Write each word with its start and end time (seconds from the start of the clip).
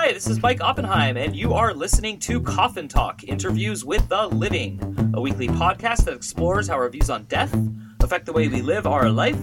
Hi, 0.00 0.12
this 0.12 0.28
is 0.28 0.40
Mike 0.40 0.60
Oppenheim, 0.60 1.16
and 1.16 1.34
you 1.34 1.54
are 1.54 1.74
listening 1.74 2.20
to 2.20 2.40
Coffin 2.40 2.86
Talk 2.86 3.24
Interviews 3.24 3.84
with 3.84 4.08
the 4.08 4.28
Living, 4.28 5.10
a 5.12 5.20
weekly 5.20 5.48
podcast 5.48 6.04
that 6.04 6.14
explores 6.14 6.68
how 6.68 6.74
our 6.74 6.88
views 6.88 7.10
on 7.10 7.24
death 7.24 7.52
affect 7.98 8.24
the 8.24 8.32
way 8.32 8.46
we 8.46 8.62
live 8.62 8.86
our 8.86 9.10
life 9.10 9.40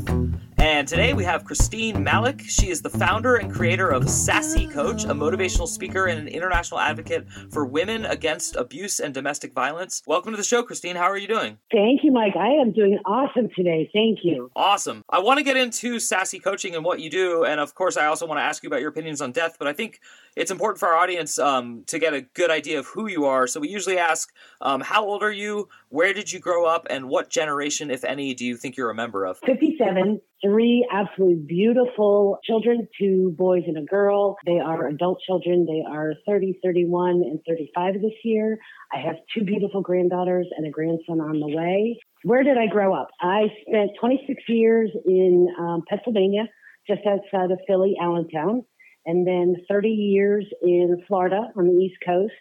and 0.65 0.87
today 0.87 1.13
we 1.13 1.23
have 1.23 1.45
Christine 1.45 2.03
Malek. 2.03 2.41
She 2.41 2.71
is 2.71 2.81
the 2.81 2.89
founder 2.89 3.35
and 3.35 3.53
creator 3.53 3.91
of 3.91 4.05
SASSI 4.05 4.73
Coach, 4.73 5.03
a 5.03 5.09
motivational 5.09 5.67
speaker 5.67 6.07
and 6.07 6.19
an 6.19 6.27
international 6.27 6.79
advocate 6.79 7.31
for 7.51 7.65
women 7.65 8.03
against 8.05 8.55
abuse 8.55 8.99
and 8.99 9.13
domestic 9.13 9.53
violence. 9.53 10.01
Welcome 10.07 10.31
to 10.31 10.37
the 10.37 10.43
show, 10.43 10.63
Christine. 10.63 10.95
How 10.95 11.03
are 11.03 11.19
you 11.19 11.27
doing? 11.27 11.59
Thank 11.71 12.03
you, 12.03 12.11
Mike. 12.11 12.35
I 12.35 12.47
am 12.47 12.71
doing 12.71 12.97
awesome 13.05 13.49
today. 13.55 13.91
Thank 13.93 14.19
you. 14.23 14.49
Awesome. 14.55 15.03
I 15.07 15.19
want 15.19 15.37
to 15.37 15.43
get 15.43 15.55
into 15.55 15.99
Sassy 15.99 16.39
Coaching 16.39 16.73
and 16.73 16.83
what 16.83 16.99
you 16.99 17.11
do. 17.11 17.45
And 17.45 17.59
of 17.59 17.75
course, 17.75 17.95
I 17.95 18.07
also 18.07 18.25
want 18.25 18.39
to 18.39 18.43
ask 18.43 18.63
you 18.63 18.67
about 18.67 18.81
your 18.81 18.89
opinions 18.89 19.21
on 19.21 19.33
death. 19.33 19.57
But 19.59 19.67
I 19.67 19.73
think 19.73 19.99
it's 20.35 20.49
important 20.49 20.79
for 20.79 20.87
our 20.87 20.95
audience 20.95 21.37
um, 21.37 21.83
to 21.85 21.99
get 21.99 22.15
a 22.15 22.21
good 22.21 22.49
idea 22.49 22.79
of 22.79 22.87
who 22.87 23.07
you 23.07 23.25
are. 23.25 23.45
So 23.45 23.59
we 23.59 23.69
usually 23.69 23.99
ask, 23.99 24.33
um, 24.61 24.81
how 24.81 25.05
old 25.05 25.21
are 25.21 25.31
you? 25.31 25.69
Where 25.89 26.11
did 26.11 26.33
you 26.33 26.39
grow 26.39 26.65
up? 26.65 26.87
And 26.89 27.07
what 27.07 27.29
generation, 27.29 27.91
if 27.91 28.03
any, 28.03 28.33
do 28.33 28.45
you 28.45 28.57
think 28.57 28.77
you're 28.77 28.89
a 28.89 28.95
member 28.95 29.25
of? 29.25 29.37
57 29.45 30.19
three 30.45 30.87
absolutely 30.91 31.43
beautiful 31.47 32.37
children, 32.43 32.87
two 32.99 33.33
boys 33.37 33.63
and 33.65 33.77
a 33.77 33.81
girl. 33.81 34.37
They 34.45 34.59
are 34.59 34.87
adult 34.87 35.19
children. 35.25 35.65
They 35.65 35.83
are 35.89 36.13
30, 36.27 36.59
31, 36.63 37.23
and 37.25 37.39
35 37.47 37.95
this 37.95 38.13
year. 38.23 38.59
I 38.93 38.99
have 38.99 39.15
two 39.33 39.43
beautiful 39.43 39.81
granddaughters 39.81 40.47
and 40.55 40.67
a 40.67 40.69
grandson 40.69 41.19
on 41.19 41.39
the 41.39 41.47
way. 41.47 41.99
Where 42.23 42.43
did 42.43 42.57
I 42.57 42.67
grow 42.67 42.93
up? 42.93 43.07
I 43.19 43.47
spent 43.67 43.91
26 43.99 44.43
years 44.47 44.91
in 45.05 45.47
um, 45.59 45.81
Pennsylvania, 45.89 46.43
just 46.87 47.01
outside 47.07 47.49
of 47.49 47.59
Philly, 47.67 47.95
Allentown, 47.99 48.63
and 49.05 49.25
then 49.25 49.55
30 49.67 49.89
years 49.89 50.45
in 50.61 51.03
Florida 51.07 51.41
on 51.57 51.65
the 51.65 51.83
East 51.83 51.97
Coast. 52.05 52.33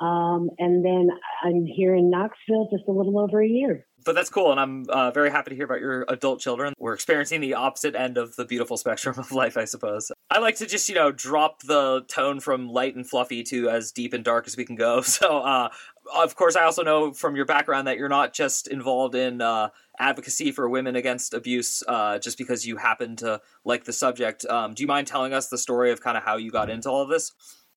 Um, 0.00 0.50
and 0.58 0.84
then 0.84 1.08
I'm 1.44 1.66
here 1.66 1.94
in 1.94 2.10
Knoxville 2.10 2.68
just 2.72 2.88
a 2.88 2.92
little 2.92 3.18
over 3.18 3.42
a 3.42 3.48
year 3.48 3.87
but 4.04 4.14
that's 4.14 4.30
cool 4.30 4.50
and 4.50 4.60
i'm 4.60 4.86
uh, 4.88 5.10
very 5.10 5.30
happy 5.30 5.50
to 5.50 5.56
hear 5.56 5.64
about 5.64 5.80
your 5.80 6.04
adult 6.08 6.40
children. 6.40 6.74
We're 6.78 6.94
experiencing 6.94 7.40
the 7.40 7.54
opposite 7.54 7.94
end 7.94 8.18
of 8.18 8.36
the 8.36 8.44
beautiful 8.44 8.76
spectrum 8.84 9.18
of 9.18 9.32
life 9.32 9.56
i 9.56 9.64
suppose. 9.64 10.10
I 10.30 10.38
like 10.38 10.56
to 10.56 10.66
just 10.66 10.88
you 10.88 10.94
know 10.94 11.12
drop 11.12 11.62
the 11.62 12.04
tone 12.08 12.40
from 12.40 12.68
light 12.68 12.94
and 12.94 13.08
fluffy 13.08 13.42
to 13.44 13.70
as 13.70 13.92
deep 13.92 14.12
and 14.12 14.24
dark 14.24 14.46
as 14.46 14.56
we 14.56 14.64
can 14.64 14.76
go. 14.76 15.02
So 15.18 15.38
uh, 15.38 15.70
of 16.16 16.36
course 16.36 16.54
i 16.54 16.62
also 16.62 16.82
know 16.82 17.12
from 17.12 17.34
your 17.34 17.44
background 17.44 17.86
that 17.86 17.96
you're 17.96 18.08
not 18.08 18.32
just 18.32 18.68
involved 18.68 19.14
in 19.14 19.40
uh, 19.40 19.70
advocacy 19.98 20.52
for 20.52 20.68
women 20.68 20.96
against 20.96 21.34
abuse 21.34 21.82
uh, 21.88 22.18
just 22.18 22.38
because 22.38 22.66
you 22.66 22.76
happen 22.76 23.16
to 23.16 23.40
like 23.64 23.84
the 23.84 23.92
subject. 23.92 24.44
Um, 24.46 24.74
do 24.74 24.82
you 24.82 24.86
mind 24.86 25.06
telling 25.06 25.32
us 25.32 25.48
the 25.48 25.58
story 25.58 25.90
of 25.90 26.00
kind 26.00 26.16
of 26.16 26.22
how 26.22 26.36
you 26.36 26.50
got 26.50 26.70
into 26.70 26.88
all 26.88 27.02
of 27.02 27.08
this 27.08 27.32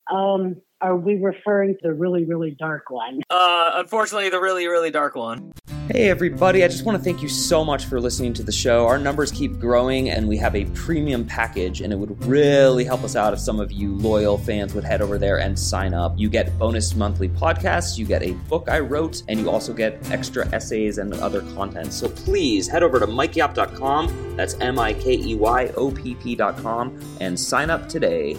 um, 0.09 0.55
are 0.81 0.95
we 0.95 1.17
referring 1.17 1.75
to 1.75 1.79
the 1.83 1.93
really, 1.93 2.25
really 2.25 2.51
dark 2.51 2.89
one? 2.89 3.21
Uh, 3.29 3.71
unfortunately, 3.75 4.29
the 4.29 4.41
really, 4.41 4.67
really 4.67 4.89
dark 4.89 5.15
one. 5.15 5.51
Hey, 5.89 6.09
everybody. 6.09 6.63
I 6.63 6.69
just 6.69 6.85
want 6.85 6.97
to 6.97 7.03
thank 7.03 7.21
you 7.21 7.27
so 7.27 7.65
much 7.65 7.85
for 7.85 7.99
listening 7.99 8.33
to 8.35 8.43
the 8.43 8.51
show. 8.51 8.87
Our 8.87 8.97
numbers 8.97 9.31
keep 9.31 9.59
growing, 9.59 10.09
and 10.09 10.27
we 10.27 10.37
have 10.37 10.55
a 10.55 10.65
premium 10.65 11.25
package, 11.25 11.81
and 11.81 11.91
it 11.91 11.97
would 11.97 12.23
really 12.25 12.85
help 12.85 13.03
us 13.03 13.15
out 13.15 13.33
if 13.33 13.39
some 13.39 13.59
of 13.59 13.71
you 13.71 13.93
loyal 13.95 14.37
fans 14.37 14.73
would 14.73 14.85
head 14.85 15.01
over 15.01 15.17
there 15.17 15.39
and 15.39 15.59
sign 15.59 15.93
up. 15.93 16.13
You 16.17 16.29
get 16.29 16.57
bonus 16.57 16.95
monthly 16.95 17.27
podcasts, 17.27 17.97
you 17.97 18.05
get 18.05 18.23
a 18.23 18.31
book 18.47 18.69
I 18.69 18.79
wrote, 18.79 19.23
and 19.27 19.39
you 19.39 19.49
also 19.49 19.73
get 19.73 19.99
extra 20.11 20.47
essays 20.53 20.97
and 20.97 21.13
other 21.15 21.41
content. 21.55 21.91
So 21.93 22.07
please 22.07 22.67
head 22.69 22.83
over 22.83 22.99
to 22.99 23.07
mikeyopp.com. 23.07 24.37
That's 24.37 24.53
M 24.61 24.79
I 24.79 24.93
K 24.93 25.17
E 25.17 25.35
Y 25.35 25.73
O 25.75 25.91
P 25.91 26.15
P.com 26.15 27.17
and 27.19 27.37
sign 27.37 27.69
up 27.69 27.89
today. 27.89 28.37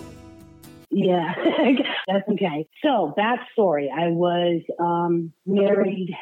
Yeah, 0.92 1.32
that's 2.06 2.28
okay. 2.28 2.68
So, 2.84 3.14
backstory 3.18 3.86
I 3.90 4.08
was 4.08 4.60
um, 4.78 5.32
married, 5.46 6.14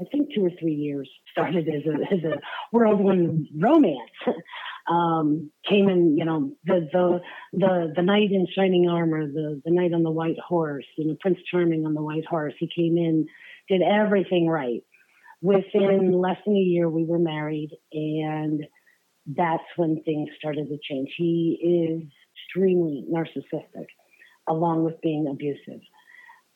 I 0.00 0.04
think, 0.12 0.28
two 0.32 0.44
or 0.44 0.50
three 0.60 0.74
years. 0.74 1.10
Started 1.32 1.68
as 1.68 1.82
a, 1.86 2.14
as 2.14 2.24
a 2.24 2.40
whirlwind 2.72 3.48
romance. 3.58 4.10
um, 4.88 5.50
came 5.68 5.88
in, 5.88 6.16
you 6.16 6.24
know, 6.24 6.52
the, 6.64 6.88
the, 6.92 7.20
the, 7.52 7.92
the 7.96 8.02
knight 8.02 8.30
in 8.30 8.46
shining 8.56 8.88
armor, 8.88 9.26
the, 9.26 9.60
the 9.64 9.72
knight 9.72 9.92
on 9.92 10.04
the 10.04 10.10
white 10.10 10.38
horse, 10.38 10.84
you 10.96 11.08
know, 11.08 11.16
Prince 11.20 11.38
Charming 11.50 11.84
on 11.84 11.94
the 11.94 12.02
white 12.02 12.24
horse. 12.24 12.54
He 12.60 12.70
came 12.74 12.96
in, 12.96 13.26
did 13.68 13.82
everything 13.82 14.46
right. 14.46 14.82
Within 15.42 16.12
less 16.12 16.38
than 16.46 16.54
a 16.54 16.60
year, 16.60 16.88
we 16.88 17.04
were 17.04 17.18
married, 17.18 17.70
and 17.92 18.64
that's 19.26 19.64
when 19.76 20.02
things 20.04 20.30
started 20.38 20.68
to 20.68 20.78
change. 20.88 21.10
He 21.16 21.58
is 21.60 22.08
extremely 22.46 23.04
narcissistic, 23.12 23.86
along 24.48 24.84
with 24.84 25.00
being 25.00 25.26
abusive. 25.30 25.80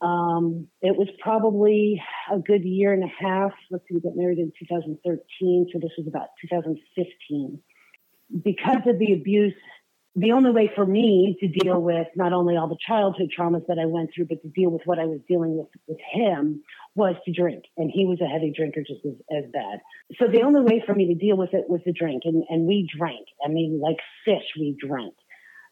Um, 0.00 0.68
it 0.80 0.96
was 0.96 1.08
probably 1.20 2.02
a 2.32 2.38
good 2.38 2.64
year 2.64 2.92
and 2.92 3.04
a 3.04 3.24
half. 3.24 3.52
Let's 3.70 3.84
see, 3.88 3.94
we 3.94 4.00
got 4.00 4.16
married 4.16 4.38
in 4.38 4.50
2013, 4.58 5.66
so 5.72 5.78
this 5.78 5.90
was 5.98 6.06
about 6.06 6.28
2015. 6.48 7.60
Because 8.42 8.82
of 8.86 8.98
the 8.98 9.12
abuse, 9.12 9.54
the 10.16 10.32
only 10.32 10.50
way 10.50 10.70
for 10.74 10.86
me 10.86 11.36
to 11.40 11.48
deal 11.48 11.80
with 11.80 12.06
not 12.16 12.32
only 12.32 12.56
all 12.56 12.68
the 12.68 12.78
childhood 12.84 13.30
traumas 13.36 13.66
that 13.68 13.78
I 13.78 13.86
went 13.86 14.10
through, 14.14 14.26
but 14.26 14.42
to 14.42 14.48
deal 14.48 14.70
with 14.70 14.82
what 14.84 14.98
I 14.98 15.04
was 15.04 15.20
dealing 15.28 15.56
with 15.56 15.68
with 15.86 15.98
him 16.12 16.62
was 16.94 17.14
to 17.26 17.32
drink. 17.32 17.64
And 17.76 17.90
he 17.92 18.06
was 18.06 18.20
a 18.20 18.26
heavy 18.26 18.52
drinker 18.56 18.80
just 18.80 19.04
as, 19.04 19.14
as 19.30 19.50
bad. 19.52 19.80
So 20.18 20.26
the 20.26 20.42
only 20.42 20.62
way 20.62 20.82
for 20.84 20.94
me 20.94 21.06
to 21.08 21.14
deal 21.14 21.36
with 21.36 21.52
it 21.52 21.68
was 21.68 21.80
to 21.84 21.92
drink. 21.92 22.22
And, 22.24 22.42
and 22.48 22.66
we 22.66 22.88
drank. 22.96 23.26
I 23.44 23.48
mean, 23.48 23.80
like 23.80 23.98
fish, 24.24 24.46
we 24.58 24.76
drank. 24.80 25.14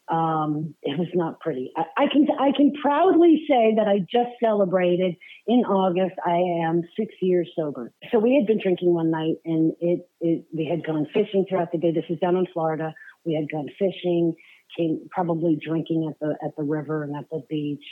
Um, 0.09 0.73
it 0.81 0.97
was 0.97 1.07
not 1.13 1.39
pretty. 1.39 1.71
I, 1.77 1.83
I, 1.95 2.05
can 2.11 2.25
I 2.39 2.51
can 2.55 2.73
proudly 2.81 3.43
say 3.47 3.75
that 3.77 3.87
I 3.87 3.99
just 3.99 4.31
celebrated 4.43 5.15
in 5.45 5.59
August. 5.59 6.15
I 6.25 6.65
am 6.67 6.81
six 6.97 7.13
years 7.21 7.47
sober. 7.55 7.93
So 8.11 8.17
we 8.17 8.33
had 8.33 8.47
been 8.47 8.59
drinking 8.61 8.91
one 8.91 9.11
night, 9.11 9.35
and 9.45 9.73
it, 9.79 10.09
it 10.19 10.45
we 10.51 10.65
had 10.65 10.83
gone 10.83 11.05
fishing 11.13 11.45
throughout 11.47 11.71
the 11.71 11.77
day. 11.77 11.91
This 11.91 12.05
is 12.09 12.17
down 12.19 12.37
in 12.37 12.47
Florida. 12.51 12.95
We 13.23 13.35
had 13.35 13.51
gone 13.51 13.67
fishing, 13.77 14.33
came 14.75 15.07
probably 15.11 15.59
drinking 15.63 16.09
at 16.09 16.19
the 16.19 16.35
at 16.43 16.55
the 16.57 16.63
river 16.63 17.03
and 17.03 17.15
at 17.15 17.29
the 17.29 17.43
beach. 17.47 17.85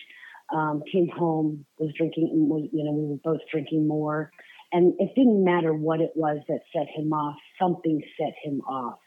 Um, 0.52 0.82
came 0.92 1.10
home, 1.10 1.66
was 1.78 1.94
drinking. 1.96 2.32
Was, 2.50 2.68
you 2.72 2.84
know, 2.84 2.94
we 2.94 3.06
were 3.06 3.20
both 3.24 3.42
drinking 3.52 3.88
more, 3.88 4.32
and 4.72 4.96
it 4.98 5.14
didn't 5.14 5.44
matter 5.44 5.72
what 5.72 6.02
it 6.02 6.14
was 6.16 6.40
that 6.48 6.62
set 6.74 6.88
him 6.96 7.14
off. 7.14 7.36
Something 7.62 8.02
set 8.20 8.34
him 8.44 8.62
off, 8.62 9.00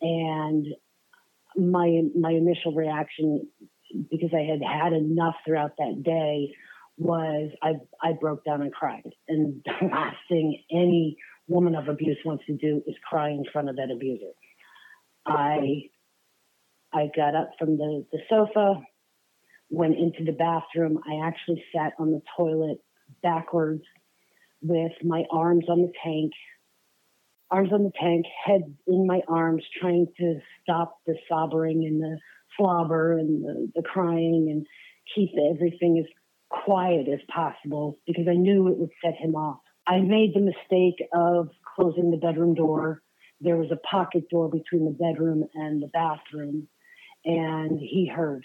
and 0.00 0.66
my 1.56 2.02
my 2.18 2.30
initial 2.30 2.72
reaction 2.74 3.46
because 4.10 4.30
I 4.34 4.42
had 4.42 4.60
had 4.62 4.92
enough 4.92 5.34
throughout 5.44 5.72
that 5.78 6.02
day 6.04 6.54
was 6.96 7.50
I 7.62 7.74
I 8.02 8.12
broke 8.12 8.44
down 8.44 8.62
and 8.62 8.72
cried. 8.72 9.10
And 9.28 9.62
the 9.80 9.86
last 9.86 10.16
thing 10.28 10.62
any 10.70 11.16
woman 11.48 11.74
of 11.74 11.88
abuse 11.88 12.18
wants 12.24 12.44
to 12.46 12.56
do 12.56 12.82
is 12.86 12.94
cry 13.08 13.30
in 13.30 13.44
front 13.52 13.68
of 13.68 13.76
that 13.76 13.90
abuser. 13.90 14.32
I 15.26 15.90
I 16.92 17.10
got 17.14 17.34
up 17.34 17.50
from 17.58 17.76
the, 17.76 18.04
the 18.10 18.18
sofa, 18.28 18.80
went 19.68 19.96
into 19.96 20.24
the 20.24 20.32
bathroom. 20.32 20.98
I 21.06 21.26
actually 21.26 21.62
sat 21.74 21.92
on 21.98 22.10
the 22.10 22.22
toilet 22.36 22.78
backwards 23.22 23.84
with 24.62 24.92
my 25.04 25.24
arms 25.30 25.64
on 25.68 25.82
the 25.82 25.92
tank 26.04 26.32
arms 27.50 27.72
on 27.72 27.84
the 27.84 27.92
tank, 28.00 28.26
head 28.44 28.74
in 28.86 29.06
my 29.06 29.20
arms, 29.28 29.64
trying 29.80 30.06
to 30.18 30.40
stop 30.62 30.98
the 31.06 31.16
sobbing 31.28 31.84
and 31.86 32.00
the 32.00 32.18
slobber 32.56 33.18
and 33.18 33.44
the, 33.44 33.72
the 33.74 33.82
crying 33.82 34.48
and 34.50 34.66
keep 35.14 35.30
everything 35.50 35.98
as 35.98 36.10
quiet 36.48 37.08
as 37.08 37.20
possible 37.32 37.98
because 38.06 38.26
I 38.28 38.34
knew 38.34 38.68
it 38.68 38.78
would 38.78 38.90
set 39.04 39.14
him 39.14 39.34
off. 39.34 39.60
I 39.86 40.00
made 40.00 40.34
the 40.34 40.40
mistake 40.40 41.02
of 41.12 41.48
closing 41.74 42.10
the 42.10 42.16
bedroom 42.16 42.54
door. 42.54 43.02
There 43.40 43.56
was 43.56 43.70
a 43.72 43.76
pocket 43.76 44.28
door 44.28 44.48
between 44.48 44.84
the 44.84 44.90
bedroom 44.90 45.44
and 45.54 45.82
the 45.82 45.88
bathroom, 45.88 46.68
and 47.24 47.78
he 47.78 48.10
heard. 48.14 48.44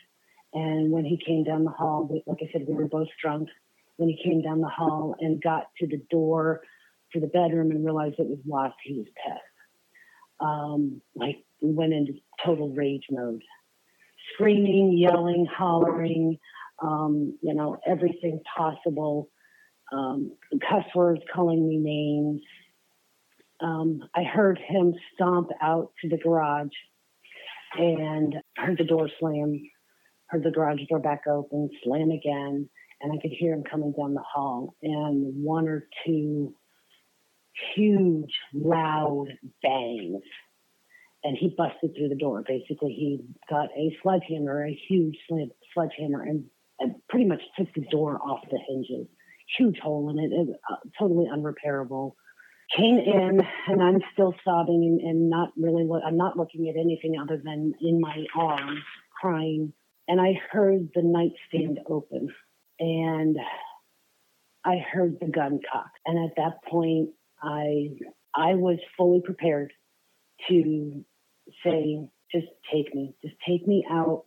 And 0.54 0.92
when 0.92 1.04
he 1.04 1.22
came 1.24 1.44
down 1.44 1.66
the 1.66 1.72
hall, 1.72 2.10
like 2.26 2.40
I 2.42 2.50
said, 2.52 2.66
we 2.68 2.74
were 2.74 2.88
both 2.88 3.10
drunk. 3.22 3.50
When 3.98 4.10
he 4.10 4.22
came 4.24 4.42
down 4.42 4.62
the 4.62 4.68
hall 4.68 5.16
and 5.20 5.42
got 5.42 5.68
to 5.80 5.88
the 5.88 6.02
door 6.10 6.62
the 7.20 7.28
bedroom 7.28 7.72
and 7.72 7.84
realized 7.84 8.16
it 8.20 8.28
was 8.28 8.40
locked, 8.46 8.82
he 8.84 8.94
was 8.94 9.08
pissed. 9.26 9.42
Um, 10.40 11.02
like 11.16 11.38
we 11.62 11.72
went 11.72 11.94
into 11.94 12.14
total 12.46 12.70
rage 12.70 13.06
mode, 13.10 13.42
screaming, 14.34 14.98
yelling, 14.98 15.46
hollering, 15.46 16.38
um, 16.82 17.38
you 17.42 17.54
know, 17.54 17.78
everything 17.88 18.42
possible. 18.58 19.30
Um, 19.94 20.36
cuss 20.68 20.84
words, 20.96 21.22
calling 21.34 21.68
me 21.68 21.78
names. 21.78 22.42
Um, 23.62 24.02
I 24.14 24.24
heard 24.24 24.60
him 24.68 24.94
stomp 25.14 25.50
out 25.62 25.92
to 26.02 26.10
the 26.10 26.18
garage 26.18 26.74
and 27.78 28.36
heard 28.58 28.78
the 28.78 28.84
door 28.84 29.10
slam, 29.20 29.62
heard 30.28 30.44
the 30.44 30.52
garage 30.52 30.80
door 30.90 31.00
back 31.00 31.22
open, 31.28 31.70
slam 31.84 32.12
again, 32.12 32.70
and 33.02 33.12
I 33.14 33.22
could 33.22 33.32
hear 33.32 33.54
him 33.54 33.64
coming 33.64 33.94
down 33.98 34.14
the 34.14 34.22
hall. 34.22 34.76
And 34.82 35.44
one 35.44 35.68
or 35.68 35.88
two 36.06 36.54
huge, 37.76 38.34
loud 38.54 39.28
bangs. 39.62 40.24
and 41.24 41.38
he 41.38 41.54
busted 41.58 41.96
through 41.96 42.10
the 42.10 42.16
door. 42.16 42.44
Basically, 42.48 42.94
he 42.94 43.20
got 43.50 43.70
a 43.76 43.98
sledgehammer, 44.04 44.66
a 44.66 44.80
huge 44.88 45.18
sledgehammer, 45.74 46.22
and, 46.22 46.46
and 46.80 46.96
pretty 47.10 47.26
much 47.26 47.42
took 47.58 47.68
the 47.74 47.86
door 47.90 48.20
off 48.22 48.42
the 48.52 48.60
hinges. 48.68 49.08
Huge 49.58 49.80
hole 49.80 50.10
in 50.10 50.20
it, 50.20 50.32
it 50.32 50.56
uh, 50.72 50.76
totally 51.00 51.26
unrepairable. 51.26 52.14
Came 52.76 52.98
in, 52.98 53.42
and 53.68 53.82
I'm 53.82 54.00
still 54.14 54.34
sobbing 54.44 55.00
and, 55.02 55.10
and 55.10 55.30
not 55.30 55.50
really. 55.58 55.84
Lo- 55.84 56.02
I'm 56.06 56.18
not 56.18 56.38
looking 56.38 56.68
at 56.70 56.76
anything 56.80 57.16
other 57.22 57.42
than 57.44 57.74
in 57.82 58.00
my 58.02 58.26
arms, 58.36 58.82
crying. 59.20 59.74
And 60.08 60.20
I 60.22 60.34
heard 60.52 60.90
the 60.94 61.02
nightstand 61.04 61.80
open, 61.88 62.30
and 62.80 63.38
I 64.64 64.78
heard 64.78 65.18
the 65.20 65.28
gun 65.28 65.60
cock. 65.72 65.92
And 66.06 66.30
at 66.30 66.36
that 66.38 66.64
point, 66.70 67.10
I 67.46 67.90
I 68.36 68.56
was 68.56 68.80
fully 68.98 69.22
prepared 69.24 69.72
to 70.50 71.06
say, 71.64 72.10
just 72.34 72.48
take 72.74 72.94
me, 72.94 73.16
just 73.24 73.36
take 73.48 73.68
me 73.68 73.86
out. 73.90 74.26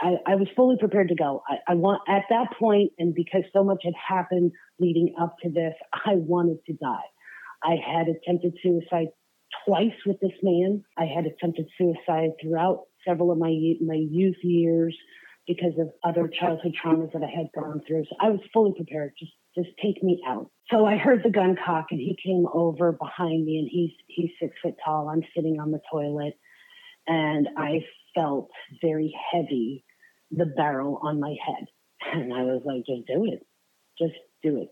I, 0.00 0.16
I 0.26 0.34
was 0.36 0.46
fully 0.54 0.76
prepared 0.78 1.08
to 1.08 1.14
go. 1.14 1.42
I, 1.48 1.72
I 1.72 1.74
want 1.74 2.02
at 2.08 2.22
that 2.30 2.48
point, 2.58 2.92
and 2.98 3.14
because 3.14 3.42
so 3.52 3.64
much 3.64 3.82
had 3.82 3.94
happened 3.94 4.52
leading 4.78 5.14
up 5.20 5.36
to 5.42 5.50
this, 5.50 5.74
I 5.92 6.14
wanted 6.14 6.58
to 6.66 6.74
die. 6.74 7.08
I 7.62 7.76
had 7.84 8.06
attempted 8.08 8.54
suicide 8.62 9.08
twice 9.66 9.96
with 10.06 10.20
this 10.20 10.32
man. 10.42 10.84
I 10.98 11.04
had 11.04 11.26
attempted 11.26 11.66
suicide 11.76 12.30
throughout 12.40 12.84
several 13.06 13.32
of 13.32 13.38
my 13.38 13.54
my 13.80 14.00
youth 14.10 14.36
years 14.42 14.96
because 15.46 15.72
of 15.78 15.88
other 16.04 16.28
childhood 16.28 16.74
traumas 16.82 17.12
that 17.12 17.22
I 17.22 17.30
had 17.30 17.46
gone 17.54 17.80
through. 17.86 18.04
So 18.04 18.16
I 18.20 18.30
was 18.30 18.40
fully 18.52 18.72
prepared. 18.76 19.12
Just 19.18 19.32
just 19.54 19.70
take 19.82 20.02
me 20.02 20.22
out. 20.26 20.50
So 20.70 20.86
I 20.86 20.96
heard 20.96 21.22
the 21.24 21.30
gun 21.30 21.56
cock 21.64 21.86
and 21.90 22.00
he 22.00 22.16
came 22.24 22.46
over 22.52 22.92
behind 22.92 23.44
me 23.44 23.58
and 23.58 23.68
he's 23.70 23.90
he's 24.06 24.30
six 24.40 24.54
foot 24.62 24.74
tall. 24.84 25.08
I'm 25.08 25.22
sitting 25.34 25.58
on 25.60 25.70
the 25.72 25.80
toilet 25.90 26.34
and 27.06 27.48
I 27.56 27.80
felt 28.14 28.50
very 28.80 29.14
heavy 29.32 29.84
the 30.30 30.46
barrel 30.46 31.00
on 31.02 31.20
my 31.20 31.34
head. 31.46 31.66
And 32.12 32.32
I 32.32 32.42
was 32.44 32.62
like, 32.64 32.86
just 32.86 33.06
do 33.06 33.26
it. 33.26 33.46
Just 33.98 34.18
do 34.42 34.62
it. 34.62 34.68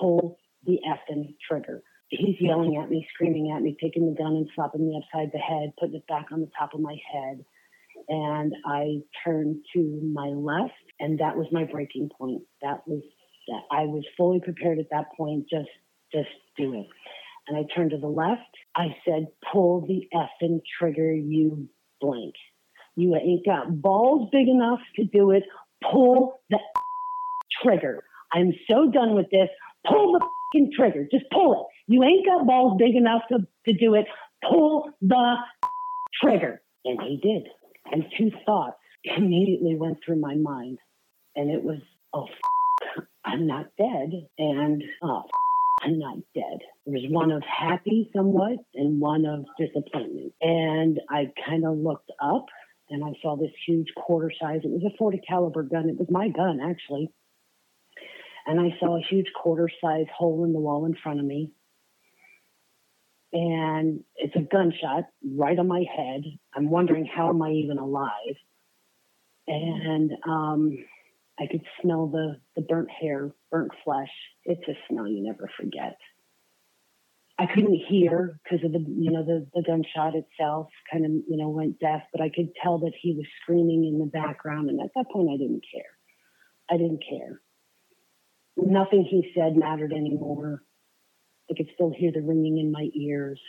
Pull 0.00 0.38
the 0.64 0.78
effing 0.88 1.34
trigger. 1.46 1.82
He's 2.08 2.36
yelling 2.40 2.80
at 2.82 2.88
me, 2.88 3.06
screaming 3.12 3.52
at 3.54 3.60
me, 3.60 3.76
taking 3.80 4.06
the 4.06 4.16
gun 4.16 4.32
and 4.32 4.48
slapping 4.54 4.88
me 4.88 4.96
upside 4.96 5.30
the 5.30 5.38
head, 5.38 5.74
putting 5.78 5.96
it 5.96 6.06
back 6.08 6.32
on 6.32 6.40
the 6.40 6.50
top 6.58 6.72
of 6.72 6.80
my 6.80 6.96
head 7.12 7.44
and 8.08 8.54
I 8.64 8.98
turned 9.24 9.64
to 9.74 10.00
my 10.12 10.28
left, 10.28 10.72
and 10.98 11.18
that 11.20 11.36
was 11.36 11.46
my 11.52 11.64
breaking 11.64 12.10
point. 12.16 12.42
That 12.62 12.86
was 12.86 13.02
I 13.70 13.84
was 13.84 14.04
fully 14.16 14.40
prepared 14.40 14.78
at 14.78 14.90
that 14.90 15.06
point. 15.16 15.46
Just, 15.50 15.68
just 16.12 16.28
do 16.56 16.74
it. 16.74 16.86
And 17.48 17.56
I 17.56 17.62
turned 17.74 17.90
to 17.90 17.98
the 17.98 18.06
left. 18.06 18.42
I 18.76 18.94
said, 19.04 19.28
"Pull 19.52 19.86
the 19.86 20.08
effing 20.14 20.60
trigger, 20.78 21.12
you 21.12 21.68
blank. 22.00 22.34
You 22.96 23.16
ain't 23.16 23.44
got 23.44 23.80
balls 23.80 24.28
big 24.30 24.48
enough 24.48 24.80
to 24.96 25.04
do 25.04 25.30
it. 25.32 25.44
Pull 25.90 26.40
the 26.50 26.58
trigger. 27.62 28.04
I'm 28.32 28.52
so 28.70 28.90
done 28.90 29.14
with 29.14 29.30
this. 29.30 29.48
Pull 29.86 30.12
the 30.12 30.70
trigger. 30.76 31.08
Just 31.10 31.24
pull 31.32 31.52
it. 31.54 31.92
You 31.92 32.04
ain't 32.04 32.26
got 32.26 32.46
balls 32.46 32.76
big 32.78 32.94
enough 32.94 33.22
to, 33.30 33.38
to 33.66 33.72
do 33.72 33.94
it. 33.94 34.06
Pull 34.48 34.90
the 35.00 35.36
trigger." 36.22 36.62
And 36.84 37.00
he 37.02 37.16
did. 37.16 37.48
And 37.92 38.04
two 38.16 38.30
thoughts 38.46 38.76
immediately 39.04 39.76
went 39.76 39.98
through 40.04 40.20
my 40.20 40.34
mind. 40.34 40.78
And 41.36 41.50
it 41.50 41.62
was, 41.62 41.78
oh, 42.12 42.26
I'm 43.30 43.46
not 43.46 43.66
dead. 43.78 44.26
And, 44.38 44.82
oh, 45.02 45.22
I'm 45.82 45.98
not 45.98 46.16
dead. 46.34 46.58
There 46.86 46.94
was 46.94 47.04
one 47.08 47.30
of 47.30 47.42
happy 47.42 48.10
somewhat 48.14 48.58
and 48.74 49.00
one 49.00 49.24
of 49.24 49.44
disappointment. 49.58 50.32
And 50.40 51.00
I 51.08 51.32
kind 51.46 51.64
of 51.64 51.78
looked 51.78 52.10
up 52.22 52.46
and 52.90 53.04
I 53.04 53.12
saw 53.22 53.36
this 53.36 53.52
huge 53.66 53.88
quarter 53.96 54.30
size. 54.40 54.60
It 54.64 54.70
was 54.70 54.82
a 54.84 54.96
40 54.96 55.20
caliber 55.26 55.62
gun. 55.62 55.88
It 55.88 55.98
was 55.98 56.08
my 56.10 56.28
gun, 56.28 56.60
actually. 56.60 57.12
And 58.46 58.60
I 58.60 58.76
saw 58.80 58.96
a 58.96 59.02
huge 59.08 59.28
quarter 59.40 59.68
size 59.80 60.06
hole 60.16 60.44
in 60.44 60.52
the 60.52 60.58
wall 60.58 60.86
in 60.86 60.94
front 61.02 61.20
of 61.20 61.26
me 61.26 61.52
and 63.32 64.02
it's 64.16 64.34
a 64.34 64.40
gunshot 64.40 65.04
right 65.36 65.58
on 65.58 65.68
my 65.68 65.84
head. 65.96 66.22
I'm 66.54 66.68
wondering 66.68 67.06
how 67.06 67.28
am 67.28 67.42
I 67.42 67.50
even 67.50 67.78
alive? 67.78 68.36
And 69.46 70.10
um, 70.28 70.78
I 71.40 71.46
could 71.50 71.62
smell 71.80 72.06
the 72.08 72.40
the 72.56 72.62
burnt 72.62 72.90
hair, 72.90 73.30
burnt 73.50 73.72
flesh. 73.84 74.10
It's 74.44 74.66
a 74.68 74.74
smell 74.88 75.08
you 75.08 75.22
never 75.22 75.50
forget. 75.58 75.96
I 77.38 77.46
couldn't 77.46 77.80
hear 77.88 78.38
because 78.44 78.64
of 78.64 78.72
the 78.72 78.84
you 78.86 79.10
know 79.10 79.24
the 79.24 79.46
the 79.54 79.62
gunshot 79.66 80.14
itself 80.14 80.68
kind 80.92 81.06
of 81.06 81.12
you 81.12 81.36
know 81.36 81.48
went 81.48 81.80
deaf, 81.80 82.02
but 82.12 82.20
I 82.20 82.28
could 82.28 82.50
tell 82.62 82.78
that 82.80 82.92
he 83.00 83.14
was 83.14 83.26
screaming 83.42 83.86
in 83.86 83.98
the 83.98 84.06
background, 84.06 84.68
and 84.68 84.80
at 84.80 84.90
that 84.94 85.06
point 85.10 85.30
I 85.32 85.38
didn't 85.38 85.64
care. 85.72 85.96
I 86.70 86.76
didn't 86.76 87.02
care. 87.08 87.40
Nothing 88.56 89.04
he 89.04 89.32
said 89.34 89.56
mattered 89.56 89.92
anymore. 89.92 90.62
I 91.50 91.54
could 91.56 91.70
still 91.74 91.92
hear 91.96 92.12
the 92.12 92.20
ringing 92.20 92.58
in 92.58 92.70
my 92.70 92.88
ears. 92.94 93.40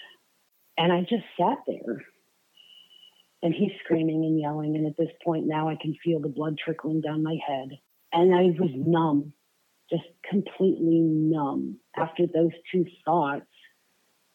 And 0.77 0.91
I 0.91 1.01
just 1.01 1.23
sat 1.37 1.57
there. 1.67 2.03
And 3.43 3.53
he's 3.53 3.71
screaming 3.83 4.23
and 4.25 4.39
yelling. 4.39 4.75
And 4.75 4.85
at 4.85 4.97
this 4.97 5.11
point, 5.23 5.47
now 5.47 5.69
I 5.69 5.77
can 5.81 5.95
feel 6.03 6.19
the 6.19 6.29
blood 6.29 6.57
trickling 6.63 7.01
down 7.01 7.23
my 7.23 7.38
head. 7.45 7.69
And 8.13 8.35
I 8.35 8.43
was 8.59 8.71
numb, 8.75 9.33
just 9.89 10.03
completely 10.29 10.99
numb. 10.99 11.77
After 11.95 12.23
those 12.27 12.51
two 12.71 12.85
thoughts, 13.05 13.45